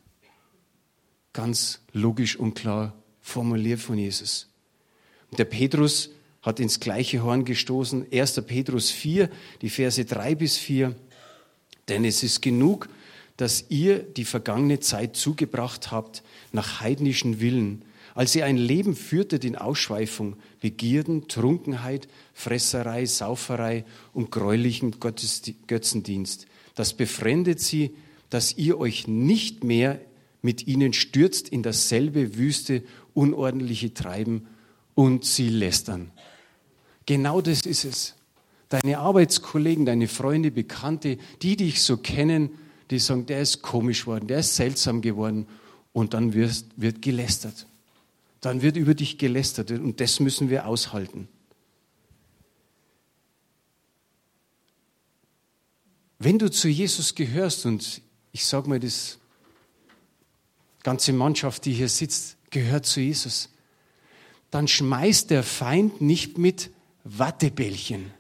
Ganz 1.33 1.81
logisch 1.93 2.37
und 2.37 2.55
klar 2.55 2.95
formuliert 3.21 3.81
von 3.81 3.99
Jesus. 3.99 4.49
Und 5.31 5.39
der 5.39 5.45
Petrus 5.45 6.11
hat 6.43 6.61
ins 6.61 6.81
gleiche 6.81 7.23
Horn 7.23 7.45
gestoßen. 7.45 8.07
1. 8.13 8.43
Petrus 8.47 8.91
4, 8.91 9.31
die 9.63 9.71
Verse 9.71 10.05
3 10.05 10.35
bis 10.35 10.59
4. 10.59 10.95
Denn 11.89 12.05
es 12.05 12.23
ist 12.23 12.43
genug, 12.43 12.89
dass 13.37 13.65
ihr 13.71 14.01
die 14.01 14.25
vergangene 14.25 14.81
Zeit 14.81 15.17
zugebracht 15.17 15.91
habt 15.91 16.23
nach 16.53 16.81
heidnischen 16.81 17.41
Willen, 17.41 17.85
als 18.15 18.35
ihr 18.35 18.45
ein 18.45 18.57
Leben 18.57 18.95
führtet 18.95 19.45
in 19.45 19.57
Ausschweifung, 19.57 20.37
Begierden, 20.61 21.29
Trunkenheit, 21.29 22.09
Fresserei, 22.35 23.07
Sauferei 23.07 23.85
und 24.13 24.31
gräulichen 24.31 24.97
Götzendienst. 25.01 26.47
Das 26.75 26.95
befremdet 26.95 27.61
sie, 27.61 27.95
dass 28.31 28.57
ihr 28.57 28.79
euch 28.79 29.07
nicht 29.09 29.65
mehr 29.65 30.01
mit 30.43 30.67
ihnen 30.67 30.93
stürzt 30.93 31.49
in 31.49 31.63
dasselbe 31.63 32.37
wüste, 32.37 32.83
unordentliche 33.15 33.95
Treiben 33.95 34.47
und 34.95 35.25
sie 35.25 35.49
lästern. 35.49 36.11
Genau 37.07 37.41
das 37.41 37.63
ist 37.63 37.85
es. 37.85 38.15
Deine 38.69 38.99
Arbeitskollegen, 38.99 39.85
deine 39.85 40.09
Freunde, 40.09 40.51
Bekannte, 40.51 41.19
die 41.43 41.57
dich 41.57 41.83
so 41.83 41.99
kennen, 41.99 42.51
die 42.91 42.99
sagen, 42.99 43.27
der 43.27 43.41
ist 43.41 43.63
komisch 43.63 44.07
worden, 44.07 44.29
der 44.29 44.39
ist 44.39 44.57
seltsam 44.57 45.03
geworden 45.03 45.47
und 45.93 46.15
dann 46.15 46.33
wird, 46.33 46.65
wird 46.77 47.03
gelästert 47.03 47.67
dann 48.43 48.61
wird 48.61 48.77
über 48.77 48.95
dich 48.95 49.19
gelästert 49.19 49.71
und 49.71 50.01
das 50.01 50.21
müssen 50.21 50.51
wir 50.51 50.67
aushalten. 50.67 51.29
Wenn 56.19 56.39
du 56.39 56.51
zu 56.51 56.69
Jesus 56.69 57.15
gehörst 57.15 57.65
und 57.67 58.03
ich 58.33 58.45
sage 58.45 58.69
mal, 58.69 58.81
das 58.81 59.19
ganze 60.83 61.13
Mannschaft, 61.13 61.65
die 61.65 61.73
hier 61.73 61.89
sitzt, 61.89 62.37
gehört 62.51 62.85
zu 62.85 63.01
Jesus, 63.01 63.49
dann 64.51 64.67
schmeißt 64.67 65.31
der 65.31 65.45
Feind 65.45 66.01
nicht 66.01 66.37
mit 66.37 66.71
Wattebällchen, 67.05 68.11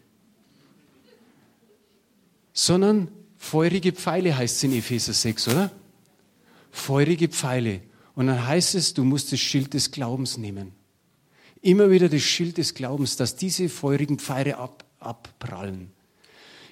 sondern 2.53 3.11
feurige 3.39 3.93
Pfeile 3.93 4.37
heißt 4.37 4.57
es 4.57 4.63
in 4.63 4.73
Epheser 4.73 5.13
6, 5.13 5.49
oder? 5.49 5.73
Feurige 6.71 7.29
Pfeile. 7.29 7.83
Und 8.15 8.27
dann 8.27 8.47
heißt 8.47 8.75
es, 8.75 8.95
du 8.95 9.05
musst 9.05 9.33
das 9.33 9.41
Schild 9.41 9.75
des 9.75 9.91
Glaubens 9.91 10.37
nehmen. 10.37 10.73
Immer 11.63 11.91
wieder 11.91 12.09
das 12.09 12.23
Schild 12.23 12.59
des 12.59 12.75
Glaubens, 12.75 13.17
dass 13.17 13.37
diese 13.37 13.69
feurigen 13.69 14.19
Pfeile 14.19 14.59
ab, 14.59 14.85
abprallen. 14.99 15.91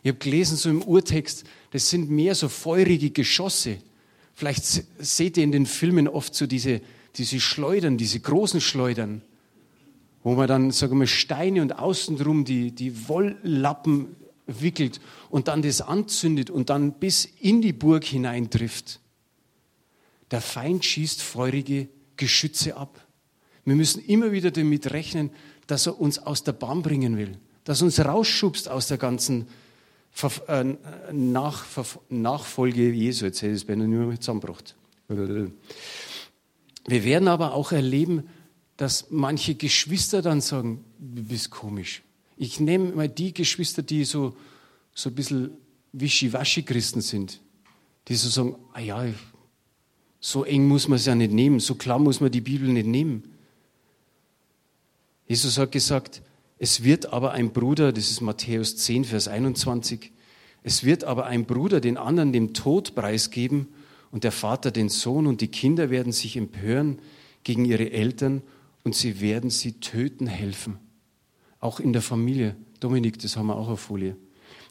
Ich 0.03 0.09
habe 0.09 0.19
gelesen, 0.19 0.57
so 0.57 0.71
im 0.71 0.83
Urtext, 0.83 1.45
das 1.73 1.91
sind 1.91 2.11
mehr 2.11 2.35
so 2.35 2.49
feurige 2.49 3.11
Geschosse. 3.11 3.79
Vielleicht 4.35 4.65
seht 4.99 5.37
ihr 5.37 5.45
in 5.45 5.53
den 5.53 5.67
Filmen 5.67 6.09
oft 6.09 6.35
so 6.35 6.47
diese, 6.47 6.81
diese 7.17 7.41
Schleudern, 7.41 7.99
diese 7.99 8.21
großen 8.21 8.61
Schleudern, 8.61 9.23
wo 10.23 10.35
man 10.35 10.49
dann, 10.49 10.71
sagen 10.71 10.99
wir 10.99 11.07
Steine 11.07 11.63
und 11.63 11.79
außenrum 11.79 12.45
die, 12.45 12.73
die 12.73 13.09
Wolllappen 13.09 14.17
wickelt 14.47 15.01
und 15.29 15.49
dann 15.49 15.63
das 15.63 15.81
anzündet 15.81 16.51
und 16.51 16.71
dann 16.71 16.93
bis 16.93 17.25
in 17.41 17.63
die 17.63 17.73
Burg 17.73 18.05
hineintrifft. 18.05 19.00
Der 20.31 20.41
Feind 20.41 20.85
schießt 20.85 21.23
feurige 21.23 21.89
Geschütze 22.17 22.77
ab. 22.77 23.07
Wir 23.65 23.75
müssen 23.75 24.05
immer 24.05 24.33
wieder 24.33 24.51
damit 24.51 24.93
rechnen, 24.93 25.31
dass 25.67 25.87
er 25.87 26.01
uns 26.01 26.19
aus 26.19 26.45
der 26.45 26.53
Bahn 26.53 26.83
bringen 26.83 27.17
will, 27.17 27.39
dass 27.65 27.81
er 27.83 27.87
uns 27.87 28.01
rausschubst 28.01 28.69
aus 28.69 28.89
der 28.89 28.99
ganzen 28.99 29.49
äh, 30.49 30.65
Nach 31.13 31.65
Nachfolge 32.09 32.91
Jesu. 32.91 33.27
Jetzt 33.27 33.43
hätte 33.43 33.53
ich 33.53 33.61
es 33.61 33.65
bei 33.65 33.75
nur 33.77 34.19
zusammengebracht. 34.19 34.77
Wir 35.09 37.05
werden 37.05 37.29
aber 37.29 37.55
auch 37.55 37.73
erleben, 37.73 38.29
dass 38.77 39.07
manche 39.11 39.55
Geschwister 39.55 40.23
dann 40.23 40.41
sagen, 40.41 40.85
du 40.99 41.23
bist 41.23 41.51
komisch. 41.51 42.03
Ich 42.37 42.59
nehme 42.61 42.93
mal 42.93 43.09
die 43.09 43.35
Geschwister, 43.35 43.83
die 43.83 44.05
so, 44.05 44.35
so 44.95 45.11
ein 45.11 45.15
bisschen 45.15 45.51
Wischiwaschi-Christen 45.93 47.03
sind, 47.03 47.41
die 48.09 48.15
so 48.15 48.29
sagen, 48.29 48.57
ah 48.73 48.81
ja, 48.81 49.05
so 50.21 50.45
eng 50.45 50.69
muss 50.69 50.87
man 50.87 50.97
es 50.97 51.07
ja 51.07 51.15
nicht 51.15 51.33
nehmen, 51.33 51.61
so 51.61 51.75
klar 51.75 51.99
muss 51.99 52.21
man 52.21 52.31
die 52.31 52.43
Bibel 52.43 52.69
nicht 52.69 52.87
nehmen. 52.87 53.25
Jesus 55.27 55.59
hat 55.59 55.73
gesagt, 55.73 56.23
es 56.59 56.85
wird 56.85 57.13
aber 57.13 57.33
ein 57.33 57.53
Bruder, 57.53 57.93
das 57.93 58.11
ist 58.11 58.21
Matthäus 58.21 58.77
10, 58.77 59.07
Vers 59.07 59.29
21, 59.29 60.13
es 60.63 60.85
wird 60.85 61.05
aber 61.05 61.25
ein 61.25 61.47
Bruder 61.47 61.81
den 61.81 61.97
anderen 61.97 62.33
dem 62.33 62.53
Tod 62.53 62.95
preisgeben 62.95 63.69
und 64.11 64.25
der 64.25 64.33
Vater 64.33 64.71
den 64.71 64.91
Sohn 64.91 65.27
und 65.27 65.41
die 65.41 65.49
Kinder 65.49 65.89
werden 65.89 66.13
sich 66.13 66.37
empören 66.37 66.99
gegen 67.45 67.65
ihre 67.65 67.91
Eltern 67.91 68.43
und 68.85 68.95
sie 68.95 69.23
werden 69.23 69.49
sie 69.49 69.81
töten 69.81 70.27
helfen. 70.27 70.79
Auch 71.61 71.81
in 71.81 71.95
der 71.95 72.03
Familie. 72.03 72.57
Dominik, 72.81 73.19
das 73.19 73.37
haben 73.37 73.47
wir 73.47 73.57
auch 73.57 73.69
auf 73.69 73.81
Folie. 73.81 74.17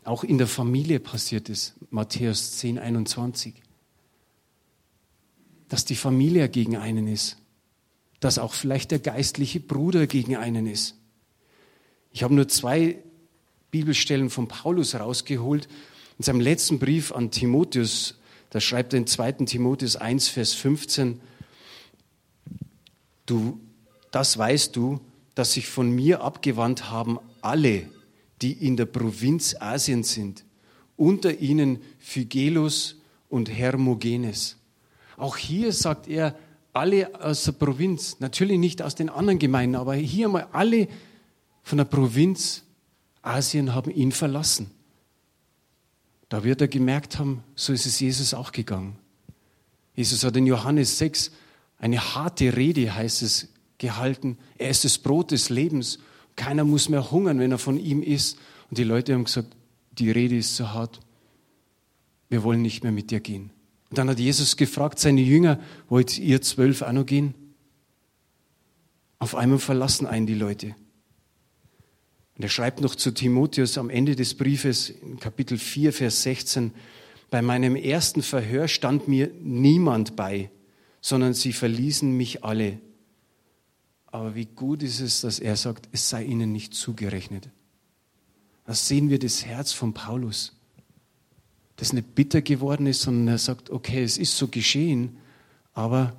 Auch 0.03 0.23
in 0.23 0.37
der 0.37 0.47
Familie 0.47 0.99
passiert 0.99 1.49
es. 1.49 1.73
Matthäus 1.89 2.57
10, 2.57 2.77
21 2.77 3.55
dass 5.69 5.85
die 5.85 5.95
Familie 5.95 6.49
gegen 6.49 6.75
einen 6.75 7.07
ist, 7.07 7.37
dass 8.19 8.39
auch 8.39 8.53
vielleicht 8.53 8.91
der 8.91 8.99
geistliche 8.99 9.59
Bruder 9.59 10.07
gegen 10.07 10.35
einen 10.35 10.67
ist. 10.67 10.95
Ich 12.11 12.23
habe 12.23 12.33
nur 12.33 12.47
zwei 12.47 12.97
Bibelstellen 13.71 14.29
von 14.29 14.47
Paulus 14.47 14.95
rausgeholt. 14.95 15.69
In 16.17 16.23
seinem 16.23 16.41
letzten 16.41 16.79
Brief 16.79 17.11
an 17.11 17.31
Timotheus, 17.31 18.15
da 18.49 18.59
schreibt 18.59 18.93
er 18.93 18.99
in 18.99 19.07
2. 19.07 19.31
Timotheus 19.45 19.95
1, 19.95 20.27
Vers 20.27 20.53
15, 20.53 21.21
du, 23.27 23.59
das 24.11 24.37
weißt 24.37 24.75
du, 24.75 24.99
dass 25.35 25.53
sich 25.53 25.67
von 25.67 25.91
mir 25.91 26.21
abgewandt 26.21 26.89
haben 26.89 27.19
alle, 27.41 27.87
die 28.41 28.53
in 28.53 28.75
der 28.75 28.87
Provinz 28.87 29.55
Asien 29.59 30.03
sind, 30.03 30.43
unter 30.97 31.39
ihnen 31.39 31.79
Phygelus 31.99 32.97
und 33.29 33.49
Hermogenes. 33.49 34.58
Auch 35.19 35.37
hier 35.37 35.73
sagt 35.73 36.07
er, 36.07 36.35
alle 36.73 37.21
aus 37.21 37.43
der 37.43 37.51
Provinz, 37.51 38.19
natürlich 38.19 38.57
nicht 38.57 38.81
aus 38.81 38.95
den 38.95 39.09
anderen 39.09 39.37
Gemeinden, 39.37 39.75
aber 39.75 39.95
hier 39.95 40.29
mal 40.29 40.47
alle 40.51 40.87
von 41.61 41.77
der 41.77 41.85
Provinz 41.85 42.63
Asien 43.21 43.75
haben 43.75 43.91
ihn 43.91 44.11
verlassen. 44.11 44.71
Da 46.29 46.43
wird 46.43 46.61
er 46.61 46.67
gemerkt 46.67 47.19
haben, 47.19 47.43
so 47.55 47.73
ist 47.73 47.85
es 47.85 47.99
Jesus 47.99 48.33
auch 48.33 48.51
gegangen. 48.51 48.97
Jesus 49.95 50.23
hat 50.23 50.37
in 50.37 50.47
Johannes 50.47 50.97
6 50.99 51.31
eine 51.79 51.99
harte 52.15 52.55
Rede, 52.55 52.95
heißt 52.95 53.21
es, 53.23 53.49
gehalten. 53.77 54.37
Er 54.57 54.69
ist 54.69 54.85
das 54.85 54.97
Brot 54.97 55.31
des 55.31 55.49
Lebens. 55.49 55.99
Keiner 56.35 56.63
muss 56.63 56.87
mehr 56.87 57.11
hungern, 57.11 57.39
wenn 57.39 57.51
er 57.51 57.57
von 57.57 57.77
ihm 57.77 58.01
isst. 58.01 58.37
Und 58.69 58.77
die 58.77 58.83
Leute 58.83 59.13
haben 59.13 59.25
gesagt, 59.25 59.55
die 59.91 60.11
Rede 60.11 60.37
ist 60.37 60.55
zu 60.55 60.71
hart. 60.71 60.99
Wir 62.29 62.43
wollen 62.43 62.61
nicht 62.61 62.83
mehr 62.83 62.91
mit 62.93 63.11
dir 63.11 63.19
gehen. 63.19 63.51
Und 63.89 63.97
dann 63.97 64.09
hat 64.09 64.19
Jesus 64.19 64.55
gefragt, 64.57 64.99
seine 64.99 65.21
Jünger, 65.21 65.59
wollt 65.87 66.17
ihr 66.19 66.41
zwölf 66.41 66.81
auch 66.81 66.91
noch 66.91 67.05
gehen? 67.05 67.33
Auf 69.17 69.35
einmal 69.35 69.59
verlassen 69.59 70.05
einen 70.05 70.27
die 70.27 70.35
Leute. 70.35 70.75
Und 72.37 72.43
er 72.43 72.49
schreibt 72.49 72.81
noch 72.81 72.95
zu 72.95 73.11
Timotheus 73.11 73.77
am 73.77 73.89
Ende 73.89 74.15
des 74.15 74.35
Briefes 74.35 74.89
in 74.89 75.19
Kapitel 75.19 75.57
4, 75.57 75.91
Vers 75.91 76.23
16, 76.23 76.71
bei 77.29 77.41
meinem 77.41 77.75
ersten 77.75 78.21
Verhör 78.21 78.67
stand 78.67 79.07
mir 79.07 79.29
niemand 79.41 80.15
bei, 80.15 80.49
sondern 81.01 81.33
sie 81.33 81.53
verließen 81.53 82.15
mich 82.15 82.43
alle. 82.43 82.79
Aber 84.07 84.35
wie 84.35 84.45
gut 84.45 84.81
ist 84.81 84.99
es, 84.99 85.21
dass 85.21 85.39
er 85.39 85.55
sagt, 85.55 85.89
es 85.91 86.09
sei 86.09 86.23
ihnen 86.23 86.51
nicht 86.51 86.73
zugerechnet. 86.73 87.49
Da 88.65 88.73
sehen 88.73 89.09
wir 89.09 89.19
das 89.19 89.45
Herz 89.45 89.71
von 89.71 89.93
Paulus, 89.93 90.58
das 91.79 91.93
nicht 91.93 92.13
bitter 92.13 92.41
geworden 92.41 92.87
ist, 92.87 93.01
sondern 93.01 93.35
er 93.35 93.37
sagt, 93.37 93.69
okay, 93.69 94.03
es 94.03 94.17
ist 94.17 94.37
so 94.37 94.49
geschehen, 94.49 95.17
aber 95.73 96.15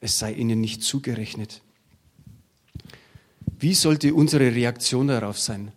es 0.00 0.18
sei 0.18 0.34
ihnen 0.34 0.60
nicht 0.60 0.82
zugerechnet. 0.82 1.62
Wie 3.58 3.72
sollte 3.72 4.12
unsere 4.12 4.54
Reaktion 4.54 5.08
darauf 5.08 5.38
sein, 5.38 5.72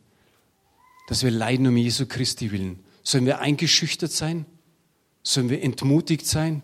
dass 1.07 1.23
wir 1.23 1.31
leiden 1.31 1.67
um 1.67 1.77
Jesu 1.77 2.05
Christi 2.05 2.51
willen? 2.51 2.79
Sollen 3.01 3.25
wir 3.25 3.39
eingeschüchtert 3.39 4.11
sein? 4.11 4.45
Sollen 5.23 5.49
wir 5.49 5.63
entmutigt 5.63 6.27
sein? 6.27 6.61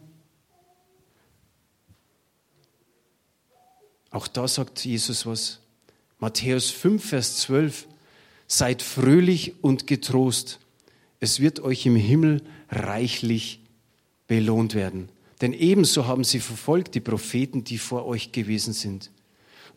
Auch 4.09 4.27
da 4.27 4.49
sagt 4.49 4.83
Jesus 4.83 5.25
was. 5.25 5.61
Matthäus 6.19 6.71
5, 6.71 7.05
Vers 7.05 7.37
12. 7.37 7.87
Seid 8.47 8.81
fröhlich 8.81 9.63
und 9.63 9.87
getrost. 9.87 10.59
Es 11.23 11.39
wird 11.39 11.61
euch 11.61 11.85
im 11.85 11.95
Himmel 11.95 12.41
reichlich 12.69 13.61
belohnt 14.27 14.75
werden. 14.75 15.07
Denn 15.39 15.53
ebenso 15.53 16.05
haben 16.05 16.25
sie 16.25 16.41
verfolgt 16.41 16.95
die 16.95 16.99
Propheten, 16.99 17.63
die 17.63 17.77
vor 17.77 18.05
euch 18.05 18.33
gewesen 18.33 18.73
sind. 18.73 19.09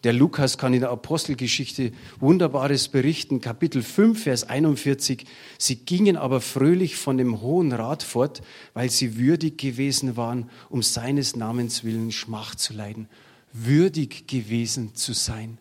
Der 0.02 0.12
Lukas 0.12 0.58
kann 0.58 0.74
in 0.74 0.80
der 0.80 0.90
Apostelgeschichte 0.90 1.92
Wunderbares 2.18 2.88
berichten. 2.88 3.40
Kapitel 3.40 3.84
5, 3.84 4.24
Vers 4.24 4.42
41. 4.42 5.24
Sie 5.56 5.76
gingen 5.76 6.16
aber 6.16 6.40
fröhlich 6.40 6.96
von 6.96 7.16
dem 7.16 7.40
Hohen 7.40 7.70
Rat 7.70 8.02
fort, 8.02 8.42
weil 8.74 8.90
sie 8.90 9.16
würdig 9.16 9.56
gewesen 9.56 10.16
waren, 10.16 10.50
um 10.68 10.82
seines 10.82 11.36
Namens 11.36 11.84
willen 11.84 12.10
Schmach 12.10 12.56
zu 12.56 12.72
leiden. 12.72 13.08
Würdig 13.52 14.26
gewesen 14.26 14.96
zu 14.96 15.12
sein. 15.12 15.58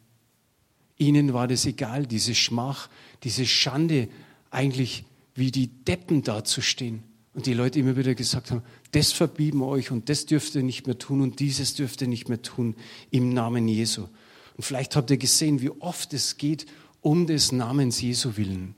Ihnen 0.97 1.35
war 1.35 1.47
das 1.47 1.67
egal, 1.67 2.07
diese 2.07 2.33
Schmach, 2.33 2.89
diese 3.21 3.45
Schande, 3.45 4.09
eigentlich 4.49 5.05
wie 5.35 5.51
die 5.51 5.67
Deppen 5.67 6.23
dazustehen. 6.23 7.03
Und 7.33 7.45
die 7.45 7.53
Leute 7.53 7.79
immer 7.79 7.97
wieder 7.97 8.15
gesagt 8.15 8.51
haben, 8.51 8.63
das 8.93 9.11
verbieten 9.11 9.57
wir 9.57 9.67
euch 9.67 9.91
und 9.91 10.07
das 10.07 10.25
dürft 10.25 10.55
ihr 10.55 10.63
nicht 10.63 10.87
mehr 10.87 10.97
tun 10.97 11.21
und 11.21 11.41
dieses 11.41 11.73
dürft 11.73 12.01
ihr 12.01 12.07
nicht 12.07 12.29
mehr 12.29 12.41
tun 12.41 12.75
im 13.11 13.33
Namen 13.33 13.67
Jesu. 13.67 14.07
Und 14.55 14.63
vielleicht 14.63 14.95
habt 14.95 15.11
ihr 15.11 15.17
gesehen, 15.17 15.61
wie 15.61 15.69
oft 15.69 16.13
es 16.13 16.37
geht 16.37 16.65
um 17.01 17.27
des 17.27 17.51
Namens 17.51 18.01
Jesu 18.01 18.37
willen. 18.37 18.73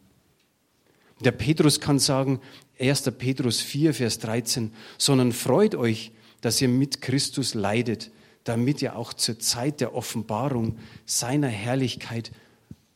Der 1.21 1.31
Petrus 1.31 1.79
kann 1.79 1.99
sagen, 1.99 2.41
1. 2.79 3.03
Petrus 3.17 3.61
4, 3.61 3.93
Vers 3.93 4.19
13, 4.19 4.71
sondern 4.97 5.31
freut 5.33 5.75
euch, 5.75 6.11
dass 6.41 6.61
ihr 6.61 6.67
mit 6.67 7.01
Christus 7.01 7.53
leidet, 7.53 8.11
damit 8.43 8.81
ihr 8.81 8.95
auch 8.95 9.13
zur 9.13 9.39
Zeit 9.39 9.81
der 9.81 9.95
Offenbarung 9.95 10.77
seiner 11.05 11.47
Herrlichkeit 11.47 12.31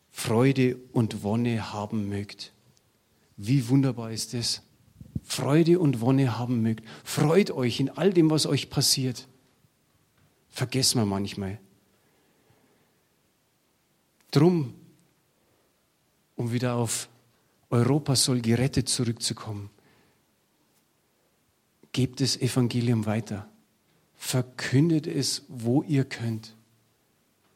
Freude 0.09 0.77
und 0.91 1.23
Wonne 1.23 1.71
haben 1.71 2.09
mögt. 2.09 2.51
Wie 3.43 3.69
wunderbar 3.69 4.11
ist 4.11 4.35
das? 4.35 4.61
Freude 5.23 5.79
und 5.79 5.99
Wonne 5.99 6.37
haben 6.37 6.61
mögt. 6.61 6.87
Freut 7.03 7.49
euch 7.49 7.79
in 7.79 7.89
all 7.89 8.13
dem, 8.13 8.29
was 8.29 8.45
euch 8.45 8.69
passiert. 8.69 9.27
Vergessen 10.49 10.99
wir 10.99 11.07
manchmal. 11.07 11.59
Drum, 14.29 14.75
um 16.35 16.51
wieder 16.51 16.75
auf 16.75 17.09
Europa 17.71 18.15
soll 18.15 18.41
gerettet 18.41 18.87
zurückzukommen, 18.89 19.71
gebt 21.93 22.21
das 22.21 22.37
Evangelium 22.37 23.07
weiter. 23.07 23.49
Verkündet 24.17 25.07
es, 25.07 25.45
wo 25.47 25.81
ihr 25.81 26.05
könnt. 26.05 26.55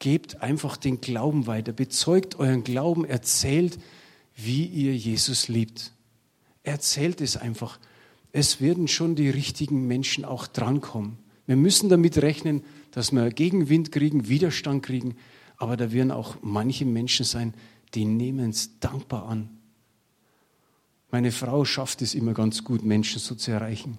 Gebt 0.00 0.42
einfach 0.42 0.76
den 0.76 1.00
Glauben 1.00 1.46
weiter. 1.46 1.72
Bezeugt 1.72 2.34
euren 2.40 2.64
Glauben. 2.64 3.04
Erzählt, 3.04 3.78
wie 4.36 4.64
ihr 4.66 4.94
Jesus 4.94 5.48
liebt. 5.48 5.92
Erzählt 6.62 7.20
es 7.20 7.36
einfach. 7.36 7.80
Es 8.32 8.60
werden 8.60 8.86
schon 8.86 9.16
die 9.16 9.30
richtigen 9.30 9.86
Menschen 9.86 10.24
auch 10.24 10.46
drankommen. 10.46 11.18
Wir 11.46 11.56
müssen 11.56 11.88
damit 11.88 12.18
rechnen, 12.18 12.62
dass 12.90 13.12
wir 13.12 13.30
Gegenwind 13.30 13.92
kriegen, 13.92 14.28
Widerstand 14.28 14.84
kriegen. 14.84 15.16
Aber 15.56 15.76
da 15.76 15.92
werden 15.92 16.10
auch 16.10 16.36
manche 16.42 16.84
Menschen 16.84 17.24
sein, 17.24 17.54
die 17.94 18.04
nehmen 18.04 18.50
es 18.50 18.78
dankbar 18.78 19.26
an. 19.26 19.48
Meine 21.10 21.32
Frau 21.32 21.64
schafft 21.64 22.02
es 22.02 22.14
immer 22.14 22.34
ganz 22.34 22.62
gut, 22.62 22.84
Menschen 22.84 23.20
so 23.20 23.34
zu 23.34 23.52
erreichen. 23.52 23.98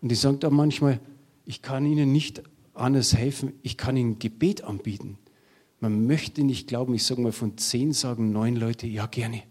Und 0.00 0.10
die 0.10 0.16
sagt 0.16 0.44
auch 0.44 0.50
manchmal, 0.50 1.00
ich 1.44 1.62
kann 1.62 1.86
ihnen 1.86 2.12
nicht 2.12 2.42
anders 2.74 3.16
helfen, 3.16 3.54
ich 3.62 3.76
kann 3.76 3.96
ihnen 3.96 4.18
Gebet 4.18 4.62
anbieten. 4.62 5.18
Man 5.80 6.06
möchte 6.06 6.44
nicht 6.44 6.68
glauben, 6.68 6.94
ich 6.94 7.04
sage 7.04 7.22
mal, 7.22 7.32
von 7.32 7.56
zehn 7.56 7.92
sagen 7.92 8.32
neun 8.32 8.54
Leute, 8.54 8.86
ja 8.86 9.06
gerne. 9.06 9.42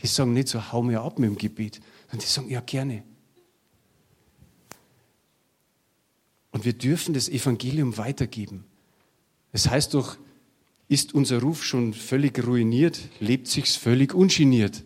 Die 0.00 0.06
sagen 0.06 0.32
nicht 0.32 0.48
so, 0.48 0.72
hau 0.72 0.82
mir 0.82 1.02
ab 1.02 1.18
mit 1.18 1.28
dem 1.28 1.36
Gebet, 1.36 1.80
sondern 2.06 2.20
die 2.20 2.32
sagen, 2.32 2.48
ja 2.48 2.60
gerne. 2.60 3.02
Und 6.52 6.64
wir 6.64 6.72
dürfen 6.72 7.12
das 7.12 7.28
Evangelium 7.28 7.98
weitergeben. 7.98 8.64
Es 9.52 9.68
heißt 9.68 9.94
doch, 9.94 10.16
ist 10.88 11.12
unser 11.12 11.40
Ruf 11.40 11.64
schon 11.64 11.92
völlig 11.92 12.46
ruiniert, 12.46 13.00
lebt 13.18 13.48
sich's 13.48 13.74
völlig 13.74 14.14
ungeniert. 14.14 14.84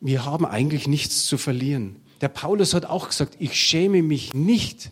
Wir 0.00 0.24
haben 0.24 0.44
eigentlich 0.44 0.88
nichts 0.88 1.26
zu 1.26 1.38
verlieren. 1.38 1.96
Der 2.20 2.28
Paulus 2.28 2.74
hat 2.74 2.86
auch 2.86 3.08
gesagt, 3.08 3.36
ich 3.38 3.54
schäme 3.54 4.02
mich 4.02 4.34
nicht 4.34 4.90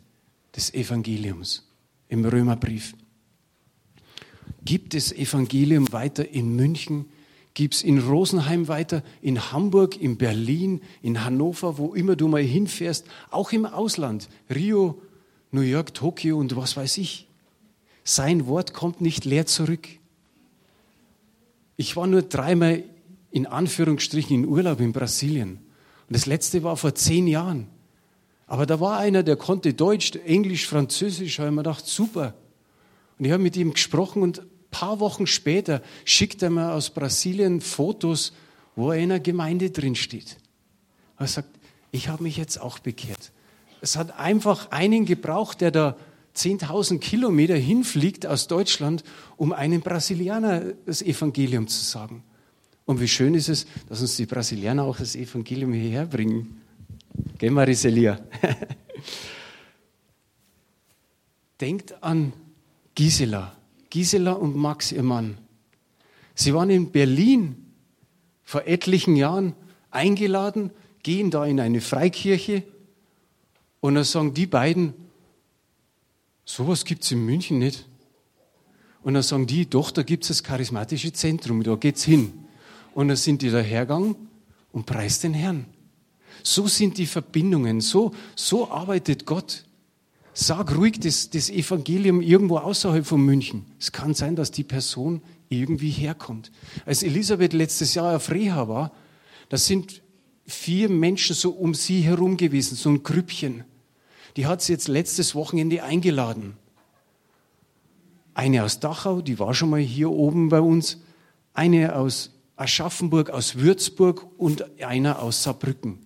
des 0.55 0.73
Evangeliums 0.73 1.69
im 2.09 2.25
Römerbrief. 2.25 2.95
Gibt 4.65 4.95
es 4.95 5.13
Evangelium 5.13 5.93
weiter 5.93 6.29
in 6.29 6.55
München? 6.55 7.07
Gibt 7.55 7.75
es 7.75 7.83
in 7.83 7.99
Rosenheim 7.99 8.69
weiter, 8.69 9.03
in 9.21 9.53
Hamburg, 9.53 10.01
in 10.01 10.17
Berlin, 10.17 10.81
in 11.03 11.25
Hannover, 11.25 11.77
wo 11.77 11.95
immer 11.95 12.17
du 12.17 12.29
mal 12.29 12.43
hinfährst, 12.43 13.07
auch 13.31 13.53
im 13.53 13.67
Ausland, 13.67 14.29
Rio, 14.55 15.03
New 15.51 15.61
York, 15.61 15.93
Tokio 15.93 16.39
und 16.39 16.57
was 16.57 16.77
weiß 16.77 16.97
ich. 16.99 17.29
Sein 18.05 18.47
Wort 18.47 18.73
kommt 18.73 19.01
nicht 19.01 19.25
leer 19.25 19.47
zurück. 19.47 19.87
Ich 21.77 21.95
war 21.97 22.07
nur 22.07 22.23
dreimal 22.23 22.85
in 23.31 23.47
Anführungsstrichen 23.47 24.35
in 24.35 24.49
Urlaub 24.49 24.81
in 24.81 24.93
Brasilien. 24.93 25.59
Und 26.09 26.17
das 26.17 26.27
letzte 26.27 26.63
war 26.63 26.77
vor 26.77 26.95
zehn 26.95 27.27
Jahren. 27.27 27.67
Aber 28.47 28.67
da 28.67 28.81
war 28.81 28.99
einer, 28.99 29.23
der 29.23 29.37
konnte 29.37 29.73
Deutsch, 29.73 30.13
Englisch, 30.27 30.67
Französisch. 30.67 31.37
Da 31.37 31.45
habe 31.45 31.51
ich 31.51 31.57
mir 31.57 31.63
gedacht, 31.63 31.87
super. 31.87 32.35
Und 33.23 33.27
ich 33.27 33.33
habe 33.35 33.43
mit 33.45 33.57
ihm 33.57 33.73
gesprochen 33.73 34.21
und 34.21 34.41
ein 34.41 34.47
paar 34.73 34.99
Wochen 34.99 35.29
später 35.29 35.81
schickt 36.05 36.43
er 36.43 36.51
mir 36.51 36.73
aus 36.73 36.91
Brasilien 36.91 37.61
Fotos, 37.61 38.33
wo 38.75 38.91
er 38.91 38.99
in 38.99 39.13
einer 39.13 39.21
Gemeinde 39.21 39.71
drin 39.71 39.95
steht. 39.95 40.39
Er 41.21 41.29
sagt, 41.29 41.51
ich 41.93 42.09
habe 42.09 42.25
mich 42.25 42.37
jetzt 42.37 42.61
auch 42.61 42.81
bekehrt. 42.81 43.31
Es 43.81 43.95
hat 43.95 44.19
einfach 44.19 44.73
einen 44.73 45.07
gebraucht, 45.07 45.61
der 45.61 45.71
da 45.71 45.97
10.000 46.35 46.99
Kilometer 46.99 47.55
hinfliegt 47.55 48.27
aus 48.27 48.49
Deutschland, 48.49 49.05
um 49.37 49.53
einem 49.53 49.83
Brasilianer 49.83 50.73
das 50.85 51.01
Evangelium 51.01 51.69
zu 51.69 51.85
sagen. 51.85 52.25
Und 52.87 53.01
wie 53.01 53.07
schön 53.07 53.35
ist 53.35 53.49
es, 53.49 53.69
dass 53.89 54.01
uns 54.01 54.17
die 54.17 54.27
Brasilianer 54.27 54.83
auch 54.83 54.97
das 54.97 55.15
Evangelium 55.15 55.73
hierher 55.73 56.07
bringen. 56.07 56.61
Gell, 57.39 57.53
Mariselia? 57.53 58.19
Denkt 61.61 62.03
an 62.03 62.33
Gisela. 62.95 63.57
Gisela 63.91 64.33
und 64.33 64.57
Max, 64.57 64.93
ihr 64.93 65.03
Mann. 65.03 65.39
Sie 66.35 66.55
waren 66.55 66.71
in 66.71 66.91
Berlin 66.91 67.57
vor 68.43 68.67
etlichen 68.67 69.17
Jahren 69.17 69.55
eingeladen, 69.91 70.71
gehen 71.03 71.31
da 71.31 71.45
in 71.45 71.61
eine 71.61 71.81
Freikirche 71.81 72.63
und 73.81 73.95
dann 73.97 74.05
sagen 74.05 74.35
die 74.35 74.47
beiden, 74.47 74.95
Sowas 76.45 76.85
gibt 76.85 77.05
es 77.05 77.11
in 77.13 77.25
München 77.25 77.59
nicht. 77.59 77.87
Und 79.03 79.15
dann 79.15 79.23
sagen 79.23 79.47
die, 79.47 79.69
doch, 79.69 79.91
da 79.91 80.03
gibt 80.03 80.25
es 80.25 80.29
das 80.29 80.43
charismatische 80.43 81.13
Zentrum, 81.13 81.63
da 81.63 81.75
geht's 81.77 82.05
hin. 82.05 82.33
Und 82.95 83.09
dann 83.09 83.17
sind 83.17 83.43
die 83.43 83.51
da 83.51 83.59
hergegangen 83.59 84.17
und 84.71 84.87
preist 84.87 85.25
den 85.25 85.35
Herrn. 85.35 85.67
So 86.43 86.67
sind 86.67 86.99
die 86.99 87.07
Verbindungen, 87.07 87.81
so, 87.81 88.13
so 88.37 88.71
arbeitet 88.71 89.27
Gott. 89.27 89.65
Sag 90.35 90.77
ruhig 90.77 90.99
das, 91.01 91.29
das 91.31 91.51
Evangelium 91.51 92.23
irgendwo 92.23 92.59
außerhalb 92.59 93.07
von 93.07 93.21
München. 93.21 93.67
Es 93.79 93.93
kann 93.93 94.15
sein, 94.15 94.35
dass 94.35 94.51
die 94.51 94.65
Person 94.65 95.23
irgendwie 95.51 95.91
herkommt. 95.91 96.51
Als 96.87 97.03
Elisabeth 97.03 97.53
letztes 97.53 97.95
Jahr 97.95 98.17
auf 98.17 98.31
Reha 98.31 98.67
war, 98.69 98.93
da 99.51 99.59
sind 99.59 100.03
vier 100.47 100.89
Menschen 100.89 101.37
so 101.37 101.51
um 101.51 101.75
sie 101.75 102.01
herum 102.01 102.37
gewesen, 102.37 102.77
so 102.77 102.89
ein 102.89 103.03
Grüppchen. 103.03 103.65
Die 104.37 104.47
hat 104.47 104.63
sie 104.63 104.73
jetzt 104.73 104.89
letztes 104.89 105.35
Wochenende 105.35 105.83
eingeladen. 105.85 106.57
Eine 108.35 108.65
aus 108.65 108.81
Dachau, 108.81 109.21
die 109.21 109.39
war 109.39 109.53
schon 109.53 109.69
mal 109.69 109.81
hier 109.81 110.11
oben 110.11 110.49
bei 110.49 110.61
uns. 110.61 111.03
Eine 111.53 111.95
aus 111.97 112.31
Aschaffenburg, 112.57 113.29
aus 113.29 113.57
Würzburg 113.57 114.27
und 114.39 114.81
einer 114.81 115.21
aus 115.21 115.43
Saarbrücken. 115.43 115.99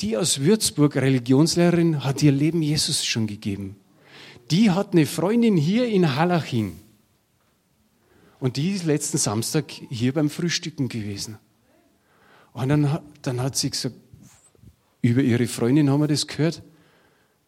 Die 0.00 0.16
aus 0.16 0.40
Würzburg, 0.40 0.94
Religionslehrerin, 0.94 2.04
hat 2.04 2.22
ihr 2.22 2.30
Leben 2.30 2.62
Jesus 2.62 3.04
schon 3.04 3.26
gegeben. 3.26 3.74
Die 4.52 4.70
hat 4.70 4.92
eine 4.92 5.06
Freundin 5.06 5.56
hier 5.56 5.88
in 5.88 6.14
Hallaching. 6.14 6.78
Und 8.38 8.56
die 8.56 8.70
ist 8.70 8.84
letzten 8.84 9.18
Samstag 9.18 9.72
hier 9.72 10.14
beim 10.14 10.30
Frühstücken 10.30 10.88
gewesen. 10.88 11.38
Und 12.52 12.68
dann, 12.68 13.00
dann 13.22 13.42
hat 13.42 13.56
sie 13.56 13.70
gesagt, 13.70 13.96
über 15.02 15.20
ihre 15.20 15.48
Freundin 15.48 15.90
haben 15.90 16.00
wir 16.00 16.06
das 16.06 16.28
gehört. 16.28 16.62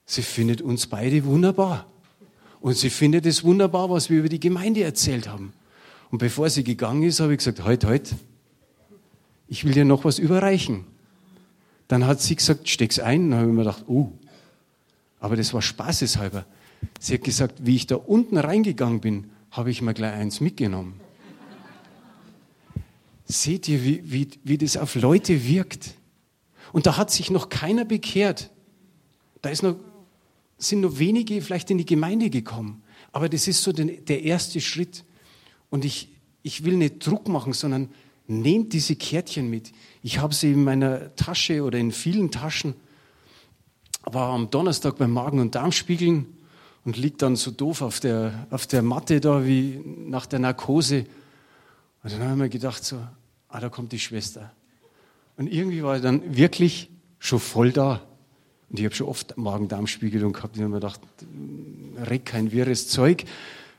Sie 0.05 0.23
findet 0.23 0.61
uns 0.61 0.89
beide 0.89 1.25
wunderbar. 1.25 1.87
Und 2.61 2.77
sie 2.77 2.91
findet 2.91 3.27
es 3.27 3.45
wunderbar, 3.45 3.91
was 3.91 4.11
wir 4.11 4.19
über 4.19 4.29
die 4.29 4.41
Gemeinde 4.41 4.83
erzählt 4.83 5.29
haben. 5.29 5.53
Und 6.11 6.19
bevor 6.19 6.51
sie 6.51 6.65
gegangen 6.65 7.05
ist, 7.05 7.21
habe 7.21 7.33
ich 7.33 7.39
gesagt, 7.39 7.63
halt, 7.63 7.85
halt, 7.85 8.17
ich 9.47 9.65
will 9.65 9.73
dir 9.73 9.85
noch 9.85 10.05
was 10.05 10.19
überreichen. 10.19 10.90
Dann 11.91 12.07
hat 12.07 12.21
sie 12.21 12.37
gesagt, 12.37 12.69
steck's 12.69 13.01
ein. 13.01 13.31
Dann 13.31 13.41
habe 13.41 13.51
ich 13.51 13.57
mir 13.57 13.63
gedacht, 13.63 13.85
oh, 13.89 14.13
aber 15.19 15.35
das 15.35 15.53
war 15.53 15.61
spaßeshalber. 15.61 16.47
Sie 17.01 17.15
hat 17.15 17.25
gesagt, 17.25 17.67
wie 17.67 17.75
ich 17.75 17.89
da 17.89 17.97
unten 17.97 18.39
reingegangen 18.39 19.01
bin, 19.01 19.33
habe 19.51 19.73
ich 19.73 19.83
mir 19.83 19.93
gleich 19.93 20.13
eins 20.13 20.41
mitgenommen. 20.41 21.01
Seht 23.25 23.67
ihr, 23.67 23.83
wie, 23.85 24.03
wie, 24.05 24.29
wie 24.45 24.57
das 24.57 24.77
auf 24.77 24.95
Leute 24.95 25.45
wirkt? 25.45 25.95
Und 26.73 26.87
da 26.87 26.97
hat 26.97 27.11
sich 27.11 27.29
noch 27.29 27.49
keiner 27.49 27.85
bekehrt. 27.85 28.51
Da 29.43 29.49
ist 29.51 29.65
noch, 29.65 29.75
sind 30.59 30.83
nur 30.83 31.01
wenige 31.01 31.43
vielleicht 31.43 31.73
in 31.73 31.79
die 31.79 31.87
Gemeinde 31.87 32.31
gekommen. 32.31 32.85
Aber 33.11 33.29
das 33.29 33.49
ist 33.49 33.65
so 33.65 33.73
den, 33.73 34.05
der 34.05 34.23
erste 34.23 34.61
Schritt. 34.61 35.05
Und 35.71 35.85
ich, 35.85 36.09
ich 36.45 36.65
will 36.65 36.77
nicht 36.77 37.05
Druck 37.05 37.27
machen, 37.27 37.53
sondern 37.53 37.89
nehmt 38.31 38.73
diese 38.73 38.97
Kärtchen 38.97 39.51
mit. 39.51 39.73
Ich 40.03 40.19
habe 40.19 40.33
sie 40.35 40.53
in 40.53 40.65
meiner 40.65 41.15
Tasche 41.17 41.63
oder 41.63 41.79
in 41.79 41.93
vielen 41.93 42.31
Taschen. 42.31 42.75
War 44.05 44.33
am 44.33 44.51
Donnerstag 44.51 44.97
beim 44.97 45.13
Magen- 45.13 45.41
und 45.41 45.55
Darmspiegeln 45.55 46.27
und 46.85 46.97
liegt 46.97 47.23
dann 47.23 47.37
so 47.37 47.51
doof 47.51 47.83
auf 47.83 48.01
der, 48.01 48.47
auf 48.51 48.67
der 48.67 48.83
Matte 48.83 49.21
da 49.21 49.45
wie 49.45 49.81
nach 49.85 50.27
der 50.27 50.39
Narkose. 50.39 51.05
Und 52.03 52.13
dann 52.13 52.21
habe 52.23 52.33
ich 52.33 52.39
mir 52.39 52.49
gedacht 52.49 52.85
so, 52.85 52.97
ah, 53.49 53.61
da 53.61 53.69
kommt 53.69 53.93
die 53.93 53.99
Schwester. 53.99 54.53
Und 55.37 55.53
irgendwie 55.53 55.83
war 55.83 55.97
ich 55.97 56.03
dann 56.03 56.37
wirklich 56.37 56.89
schon 57.19 57.41
voll 57.41 57.73
da. 57.73 58.01
Und 58.71 58.79
ich 58.79 58.85
habe 58.85 58.95
schon 58.95 59.09
oft 59.09 59.37
Magen-Darm-Spiegelung 59.37 60.33
gehabt. 60.33 60.57
Ich 60.57 60.63
habe 60.63 60.71
mir 60.71 60.81
gedacht, 60.81 61.01
reck 61.99 62.27
kein 62.27 62.53
wirres 62.53 62.89
Zeug. 62.89 63.25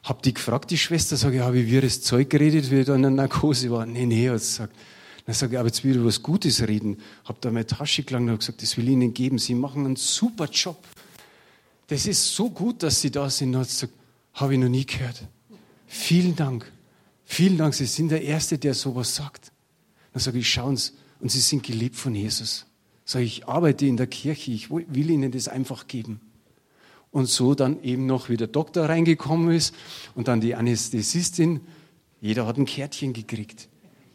Hab 0.04 0.24
die 0.24 0.34
gefragt, 0.34 0.72
die 0.72 0.78
Schwester, 0.78 1.16
sage 1.16 1.38
ich, 1.38 1.42
habe 1.42 1.60
ich 1.60 1.70
wirres 1.70 2.02
Zeug 2.02 2.30
geredet, 2.30 2.72
wie 2.72 2.80
ich 2.80 2.86
da 2.88 2.96
in 2.96 3.04
der 3.04 3.12
Narkose 3.12 3.70
war? 3.70 3.86
Nee, 3.86 4.06
nee, 4.06 4.30
hat 4.30 4.40
sie 4.42 4.48
gesagt. 4.48 4.76
Dann 5.26 5.36
sage 5.36 5.54
ich, 5.54 5.60
aber 5.60 5.68
jetzt 5.68 5.84
will 5.84 5.98
ich 5.98 6.04
was 6.04 6.24
Gutes 6.24 6.68
reden. 6.68 6.98
Hab 7.26 7.40
da 7.42 7.52
meine 7.52 7.68
Tasche 7.68 8.04
gelangt 8.04 8.30
und 8.30 8.40
gesagt, 8.40 8.62
das 8.62 8.76
will 8.78 8.86
ich 8.86 8.92
Ihnen 8.92 9.14
geben. 9.14 9.38
Sie 9.38 9.54
machen 9.54 9.86
einen 9.86 9.96
super 9.96 10.46
Job. 10.46 10.84
Das 11.88 12.08
ist 12.08 12.36
so 12.36 12.50
gut, 12.50 12.82
dass 12.82 13.02
Sie 13.02 13.12
da 13.12 13.30
sind. 13.30 13.52
Dann 13.52 13.62
hat 13.62 13.70
sie 13.70 13.88
gesagt, 13.88 13.94
habe 14.34 14.54
ich 14.54 14.60
noch 14.60 14.70
nie 14.70 14.86
gehört. 14.86 15.22
Vielen 15.86 16.36
Dank. 16.36 16.72
Vielen 17.26 17.58
Dank. 17.58 17.74
Sie 17.76 17.86
sind 17.86 18.10
der 18.10 18.24
Erste, 18.24 18.58
der 18.58 18.74
sowas 18.74 19.16
sagt. 19.16 19.52
Dann 20.14 20.22
sage 20.22 20.40
ich, 20.40 20.50
schauen 20.50 20.78
Sie, 20.78 20.92
und 21.20 21.32
Sie 21.32 21.40
sind 21.40 21.64
geliebt 21.64 21.96
von 21.96 22.16
Jesus. 22.16 22.66
Sage 23.06 23.26
ich, 23.26 23.48
arbeite 23.48 23.86
in 23.86 23.98
der 23.98 24.08
Kirche, 24.08 24.52
ich 24.52 24.72
will 24.72 25.10
Ihnen 25.10 25.32
das 25.32 25.48
einfach 25.48 25.88
geben. 25.88 26.20
Und 27.12 27.26
so 27.28 27.56
dann 27.56 27.84
eben 27.84 28.06
noch, 28.06 28.30
wie 28.30 28.38
der 28.38 28.48
Doktor 28.48 28.88
reingekommen 28.88 29.52
ist 29.52 29.76
und 30.16 30.28
dann 30.28 30.40
die 30.40 30.56
Anästhesistin, 30.56 31.60
jeder 32.22 32.48
hat 32.48 32.58
ein 32.58 32.66
Kärtchen 32.66 33.14
gekriegt. 33.14 33.68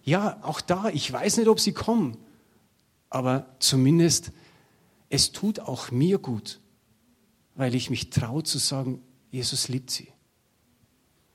Ja, 0.03 0.39
auch 0.43 0.61
da, 0.61 0.89
ich 0.89 1.13
weiß 1.13 1.37
nicht, 1.37 1.49
ob 1.49 1.61
Sie 1.61 1.73
kommen, 1.73 2.17
aber 3.11 3.55
zumindest, 3.59 4.33
es 5.11 5.33
tut 5.33 5.61
auch 5.61 5.91
mir 5.91 6.19
gut, 6.19 6.61
weil 7.55 7.75
ich 7.75 7.91
mich 7.91 8.11
traue 8.11 8.45
zu 8.45 8.59
sagen, 8.59 9.03
Jesus 9.31 9.69
liebt 9.69 9.91
Sie. 9.91 10.09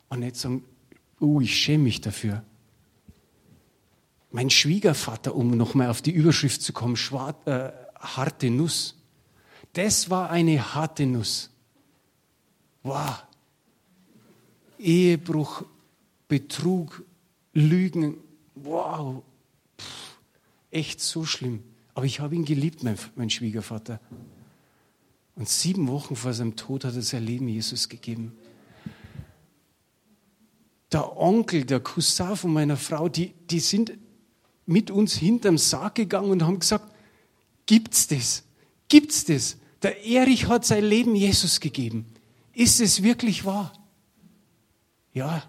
Und 0.10 0.22
nicht 0.22 0.36
sagen, 0.36 0.64
oh, 1.20 1.42
ich 1.42 1.56
schäme 1.56 1.84
mich 1.86 2.02
dafür. 2.02 2.44
Mein 4.32 4.50
Schwiegervater, 4.50 5.36
um 5.36 5.56
nochmal 5.56 5.90
auf 5.90 6.02
die 6.02 6.12
Überschrift 6.12 6.62
zu 6.62 6.74
kommen, 6.74 6.96
schwar, 6.96 7.36
äh, 7.46 7.72
harte 8.00 8.50
Nuss. 8.50 8.98
Das 9.74 10.10
war 10.10 10.30
eine 10.30 10.74
harte 10.74 11.06
Nuss. 11.06 11.51
Wow. 12.84 13.24
Ehebruch, 14.80 15.64
Betrug, 16.28 17.04
Lügen. 17.54 18.18
Wow. 18.56 19.24
Pff, 19.80 20.18
echt 20.72 21.00
so 21.02 21.26
schlimm. 21.26 21.64
Aber 21.94 22.06
ich 22.06 22.20
habe 22.20 22.36
ihn 22.36 22.46
geliebt, 22.46 22.84
mein, 22.84 22.98
mein 23.16 23.30
Schwiegervater. 23.30 24.00
Und 25.36 25.48
sieben 25.50 25.88
Wochen 25.88 26.16
vor 26.16 26.34
seinem 26.34 26.56
Tod 26.56 26.86
hat 26.86 26.96
er 26.96 27.02
sein 27.02 27.26
Leben 27.26 27.48
Jesus 27.48 27.90
gegeben. 27.90 28.34
Der 30.92 31.18
Onkel, 31.18 31.64
der 31.66 31.80
Cousin 31.80 32.36
von 32.36 32.52
meiner 32.52 32.78
Frau, 32.78 33.08
die, 33.08 33.34
die 33.50 33.60
sind 33.60 33.94
mit 34.66 34.92
uns 34.92 35.16
hinterm 35.16 35.58
Sarg 35.58 35.96
gegangen 35.96 36.32
und 36.32 36.44
haben 36.44 36.60
gesagt, 36.60 36.94
gibt's 37.66 38.08
das? 38.08 38.44
Gibt's 38.90 39.26
das? 39.26 39.58
Der 39.82 40.06
Erich 40.06 40.48
hat 40.48 40.66
sein 40.66 40.84
Leben 40.84 41.16
Jesus 41.16 41.60
gegeben. 41.60 42.06
Ist 42.54 42.80
es 42.82 43.04
wirklich 43.04 43.46
wahr? 43.46 43.74
Ja, 45.14 45.44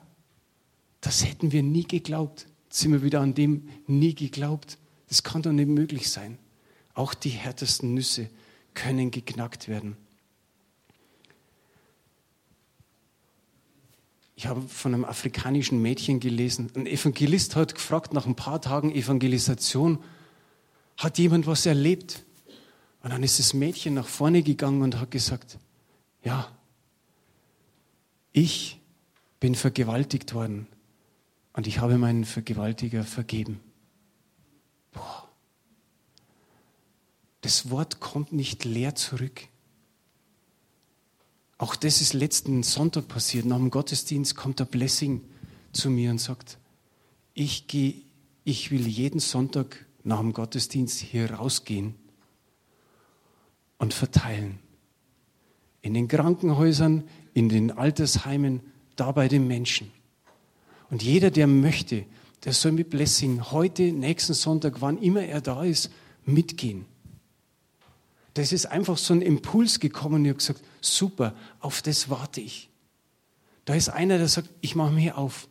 das 1.00 1.24
hätten 1.24 1.52
wir 1.52 1.62
nie 1.62 1.84
geglaubt. 1.84 2.46
Jetzt 2.68 2.80
sind 2.80 2.92
wir 2.92 3.02
wieder 3.02 3.20
an 3.20 3.34
dem 3.34 3.68
nie 3.86 4.14
geglaubt. 4.14 4.78
Das 5.08 5.22
kann 5.22 5.42
doch 5.42 5.52
nicht 5.52 5.68
möglich 5.68 6.10
sein. 6.10 6.38
Auch 6.94 7.14
die 7.14 7.30
härtesten 7.30 7.94
Nüsse 7.94 8.30
können 8.74 9.10
geknackt 9.10 9.68
werden. 9.68 9.96
Ich 14.34 14.46
habe 14.46 14.62
von 14.62 14.94
einem 14.94 15.04
afrikanischen 15.04 15.80
Mädchen 15.82 16.18
gelesen. 16.18 16.70
Ein 16.74 16.86
Evangelist 16.86 17.54
hat 17.54 17.74
gefragt, 17.74 18.12
nach 18.12 18.26
ein 18.26 18.34
paar 18.34 18.60
Tagen 18.60 18.90
Evangelisation, 18.90 20.02
hat 20.96 21.18
jemand 21.18 21.46
was 21.46 21.66
erlebt? 21.66 22.24
Und 23.02 23.10
dann 23.10 23.22
ist 23.22 23.38
das 23.38 23.54
Mädchen 23.54 23.94
nach 23.94 24.06
vorne 24.06 24.42
gegangen 24.42 24.82
und 24.82 24.98
hat 24.98 25.10
gesagt, 25.10 25.58
ja, 26.24 26.48
ich 28.32 28.80
bin 29.40 29.54
vergewaltigt 29.54 30.34
worden 30.34 30.66
und 31.52 31.66
ich 31.66 31.80
habe 31.80 31.98
meinen 31.98 32.24
Vergewaltiger 32.24 33.04
vergeben. 33.04 33.60
Boah. 34.92 35.28
Das 37.40 37.70
Wort 37.70 38.00
kommt 38.00 38.32
nicht 38.32 38.64
leer 38.64 38.94
zurück. 38.94 39.48
Auch 41.58 41.76
das 41.76 42.00
ist 42.00 42.12
letzten 42.12 42.62
Sonntag 42.62 43.08
passiert. 43.08 43.44
Nach 43.44 43.56
dem 43.56 43.70
Gottesdienst 43.70 44.36
kommt 44.36 44.60
der 44.60 44.64
Blessing 44.64 45.22
zu 45.72 45.90
mir 45.90 46.10
und 46.10 46.18
sagt, 46.18 46.58
ich 47.34 47.66
gehe, 47.66 48.02
ich 48.44 48.70
will 48.70 48.86
jeden 48.86 49.20
Sonntag 49.20 49.86
nach 50.04 50.20
dem 50.20 50.32
Gottesdienst 50.32 51.00
hier 51.00 51.32
rausgehen 51.32 51.94
und 53.78 53.94
verteilen. 53.94 54.58
In 55.80 55.94
den 55.94 56.08
Krankenhäusern, 56.08 57.04
in 57.34 57.48
den 57.48 57.70
Altersheimen, 57.70 58.60
da 58.96 59.12
bei 59.12 59.28
den 59.28 59.46
Menschen. 59.46 59.90
Und 60.90 61.02
jeder, 61.02 61.30
der 61.30 61.46
möchte, 61.46 62.04
der 62.44 62.52
soll 62.52 62.72
mit 62.72 62.90
Blessing 62.90 63.50
heute, 63.50 63.92
nächsten 63.92 64.34
Sonntag, 64.34 64.80
wann 64.80 64.98
immer 64.98 65.22
er 65.22 65.40
da 65.40 65.64
ist, 65.64 65.90
mitgehen. 66.24 66.84
Das 68.34 68.52
ist 68.52 68.66
einfach 68.66 68.96
so 68.96 69.14
ein 69.14 69.22
Impuls 69.22 69.80
gekommen 69.80 70.24
ich 70.24 70.30
habe 70.30 70.38
gesagt, 70.38 70.62
super, 70.80 71.34
auf 71.60 71.82
das 71.82 72.08
warte 72.08 72.40
ich. 72.40 72.70
Da 73.64 73.74
ist 73.74 73.88
einer, 73.88 74.18
der 74.18 74.28
sagt, 74.28 74.48
ich 74.60 74.74
mache 74.74 74.92
mir 74.92 75.18
auf. 75.18 75.48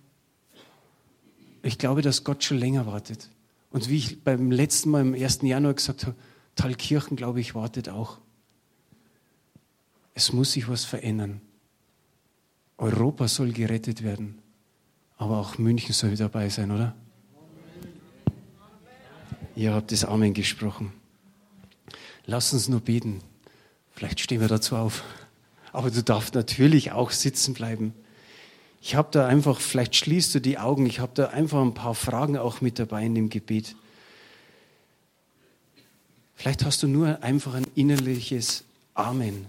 Ich 1.63 1.77
glaube, 1.77 2.01
dass 2.01 2.23
Gott 2.23 2.43
schon 2.43 2.57
länger 2.57 2.85
wartet. 2.85 3.29
Und 3.69 3.87
wie 3.87 3.97
ich 3.97 4.23
beim 4.23 4.51
letzten 4.51 4.89
Mal 4.89 5.01
im 5.01 5.13
1. 5.13 5.43
Januar 5.43 5.73
gesagt 5.73 6.05
habe, 6.05 6.15
Thalkirchen, 6.55 7.15
glaube 7.15 7.39
ich, 7.39 7.55
wartet 7.55 7.87
auch. 7.87 8.17
Es 10.13 10.33
muss 10.33 10.51
sich 10.51 10.67
was 10.67 10.83
verändern. 10.83 11.39
Europa 12.81 13.27
soll 13.27 13.51
gerettet 13.51 14.01
werden, 14.01 14.39
aber 15.17 15.37
auch 15.37 15.59
München 15.59 15.93
soll 15.93 16.15
dabei 16.15 16.49
sein, 16.49 16.71
oder? 16.71 16.95
Ihr 19.55 19.73
habt 19.75 19.91
das 19.91 20.03
Amen 20.03 20.33
gesprochen. 20.33 20.91
Lass 22.25 22.53
uns 22.53 22.69
nur 22.69 22.79
beten. 22.79 23.21
Vielleicht 23.91 24.19
stehen 24.19 24.41
wir 24.41 24.47
dazu 24.47 24.75
auf. 24.75 25.03
Aber 25.71 25.91
du 25.91 26.01
darfst 26.01 26.33
natürlich 26.33 26.91
auch 26.91 27.11
sitzen 27.11 27.53
bleiben. 27.53 27.93
Ich 28.81 28.95
habe 28.95 29.09
da 29.11 29.27
einfach, 29.27 29.59
vielleicht 29.59 29.95
schließt 29.95 30.33
du 30.33 30.41
die 30.41 30.57
Augen, 30.57 30.87
ich 30.87 30.99
habe 30.99 31.11
da 31.13 31.27
einfach 31.27 31.61
ein 31.61 31.75
paar 31.75 31.93
Fragen 31.93 32.35
auch 32.35 32.61
mit 32.61 32.79
dabei 32.79 33.05
in 33.05 33.13
dem 33.13 33.29
Gebet. 33.29 33.75
Vielleicht 36.33 36.65
hast 36.65 36.81
du 36.81 36.87
nur 36.87 37.21
einfach 37.21 37.53
ein 37.53 37.67
innerliches 37.75 38.63
Amen. 38.95 39.45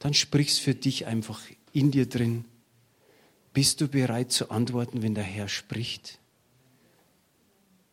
Dann 0.00 0.12
sprichst 0.12 0.58
für 0.58 0.74
dich 0.74 1.06
einfach 1.06 1.38
in 1.78 1.90
dir 1.90 2.08
drin. 2.08 2.44
Bist 3.52 3.80
du 3.80 3.88
bereit 3.88 4.32
zu 4.32 4.50
antworten, 4.50 5.02
wenn 5.02 5.14
der 5.14 5.24
Herr 5.24 5.48
spricht? 5.48 6.18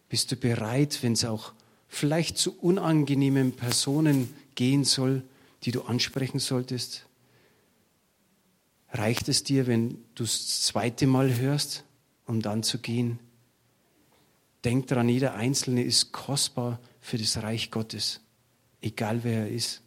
Bist 0.10 0.32
du 0.32 0.36
bereit, 0.36 1.00
wenn 1.02 1.14
es 1.14 1.24
auch 1.24 1.54
vielleicht 1.88 2.38
zu 2.38 2.58
unangenehmen 2.60 3.52
Personen 3.54 4.34
gehen 4.56 4.84
soll, 4.84 5.24
die 5.64 5.72
du 5.72 5.84
ansprechen 5.84 6.40
solltest? 6.40 7.06
Reicht 8.92 9.28
es 9.30 9.44
dir, 9.44 9.68
wenn 9.68 9.92
du 10.16 10.24
das 10.24 10.62
zweite 10.62 11.06
Mal 11.06 11.38
hörst, 11.38 11.84
um 12.26 12.42
dann 12.42 12.64
zu 12.64 12.80
gehen? 12.80 13.20
Denk 14.64 14.88
daran, 14.88 15.10
jeder 15.10 15.36
Einzelne 15.36 15.84
ist 15.84 16.12
kostbar 16.12 16.80
für 17.02 17.18
das 17.18 17.38
Reich 17.44 17.70
Gottes, 17.70 18.22
egal 18.82 19.24
wer 19.24 19.42
er 19.42 19.50
ist. 19.50 19.85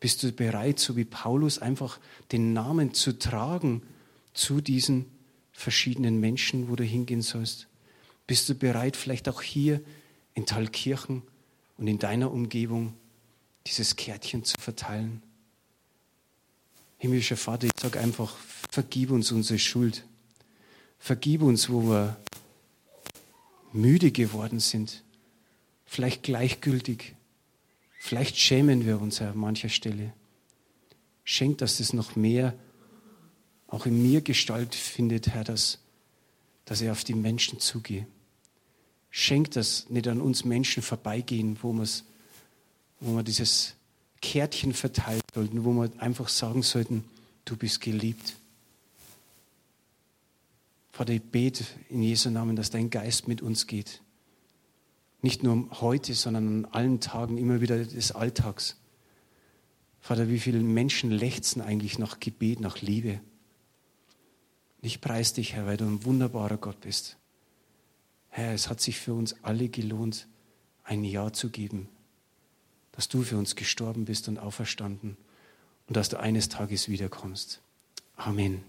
Bist 0.00 0.22
du 0.22 0.32
bereit, 0.32 0.78
so 0.78 0.96
wie 0.96 1.04
Paulus, 1.04 1.58
einfach 1.58 1.98
den 2.30 2.52
Namen 2.52 2.94
zu 2.94 3.18
tragen 3.18 3.82
zu 4.32 4.60
diesen 4.60 5.06
verschiedenen 5.52 6.20
Menschen, 6.20 6.68
wo 6.68 6.76
du 6.76 6.84
hingehen 6.84 7.22
sollst? 7.22 7.66
Bist 8.26 8.48
du 8.48 8.54
bereit, 8.54 8.96
vielleicht 8.96 9.28
auch 9.28 9.42
hier 9.42 9.80
in 10.34 10.46
Thalkirchen 10.46 11.22
und 11.78 11.88
in 11.88 11.98
deiner 11.98 12.30
Umgebung 12.30 12.94
dieses 13.66 13.96
Kärtchen 13.96 14.44
zu 14.44 14.54
verteilen? 14.60 15.22
Himmlischer 16.98 17.36
Vater, 17.36 17.66
ich 17.66 17.80
sage 17.80 17.98
einfach, 18.00 18.36
vergib 18.70 19.10
uns 19.10 19.32
unsere 19.32 19.58
Schuld. 19.58 20.04
Vergib 20.98 21.42
uns, 21.42 21.70
wo 21.70 21.82
wir 21.82 22.16
müde 23.72 24.10
geworden 24.10 24.60
sind, 24.60 25.02
vielleicht 25.86 26.22
gleichgültig, 26.22 27.14
vielleicht 27.98 28.38
schämen 28.38 28.86
wir 28.86 29.00
uns 29.00 29.20
an 29.20 29.36
mancher 29.36 29.68
Stelle. 29.68 30.12
Schenk, 31.24 31.58
dass 31.58 31.80
es 31.80 31.92
noch 31.92 32.16
mehr 32.16 32.54
auch 33.66 33.84
in 33.84 34.02
mir 34.02 34.22
Gestalt 34.22 34.74
findet, 34.74 35.28
Herr, 35.28 35.44
dass, 35.44 35.78
dass 36.64 36.80
ich 36.80 36.88
auf 36.88 37.04
die 37.04 37.14
Menschen 37.14 37.60
zugehe. 37.60 38.06
Schenk, 39.10 39.50
dass 39.50 39.90
nicht 39.90 40.08
an 40.08 40.20
uns 40.20 40.44
Menschen 40.44 40.82
vorbeigehen, 40.82 41.58
wo, 41.60 41.76
wo 43.00 43.16
wir 43.16 43.22
dieses 43.22 43.74
Kärtchen 44.22 44.72
verteilen 44.72 45.20
sollten, 45.34 45.64
wo 45.64 45.72
wir 45.72 45.90
einfach 45.98 46.28
sagen 46.28 46.62
sollten, 46.62 47.04
du 47.44 47.56
bist 47.56 47.80
geliebt. 47.80 48.36
Vater, 50.92 51.12
ich 51.12 51.22
bete 51.22 51.64
in 51.90 52.02
Jesu 52.02 52.30
Namen, 52.30 52.56
dass 52.56 52.70
dein 52.70 52.90
Geist 52.90 53.28
mit 53.28 53.42
uns 53.42 53.66
geht. 53.66 54.00
Nicht 55.20 55.42
nur 55.42 55.68
heute, 55.80 56.14
sondern 56.14 56.64
an 56.64 56.72
allen 56.72 57.00
Tagen, 57.00 57.38
immer 57.38 57.60
wieder 57.60 57.84
des 57.84 58.12
Alltags. 58.12 58.76
Vater, 60.00 60.28
wie 60.28 60.38
viele 60.38 60.60
Menschen 60.60 61.10
lechzen 61.10 61.60
eigentlich 61.60 61.98
nach 61.98 62.20
Gebet, 62.20 62.60
nach 62.60 62.80
Liebe. 62.80 63.20
Ich 64.80 65.00
preise 65.00 65.34
dich, 65.34 65.54
Herr, 65.54 65.66
weil 65.66 65.76
du 65.76 65.84
ein 65.84 66.04
wunderbarer 66.04 66.56
Gott 66.56 66.80
bist. 66.80 67.16
Herr, 68.28 68.54
es 68.54 68.68
hat 68.68 68.80
sich 68.80 68.98
für 68.98 69.14
uns 69.14 69.34
alle 69.42 69.68
gelohnt, 69.68 70.28
ein 70.84 71.02
Ja 71.02 71.32
zu 71.32 71.50
geben 71.50 71.88
dass 72.98 73.08
du 73.08 73.22
für 73.22 73.38
uns 73.38 73.54
gestorben 73.54 74.06
bist 74.06 74.26
und 74.26 74.38
auferstanden 74.38 75.16
und 75.86 75.96
dass 75.96 76.08
du 76.08 76.18
eines 76.18 76.48
Tages 76.48 76.88
wiederkommst. 76.88 77.60
Amen. 78.16 78.64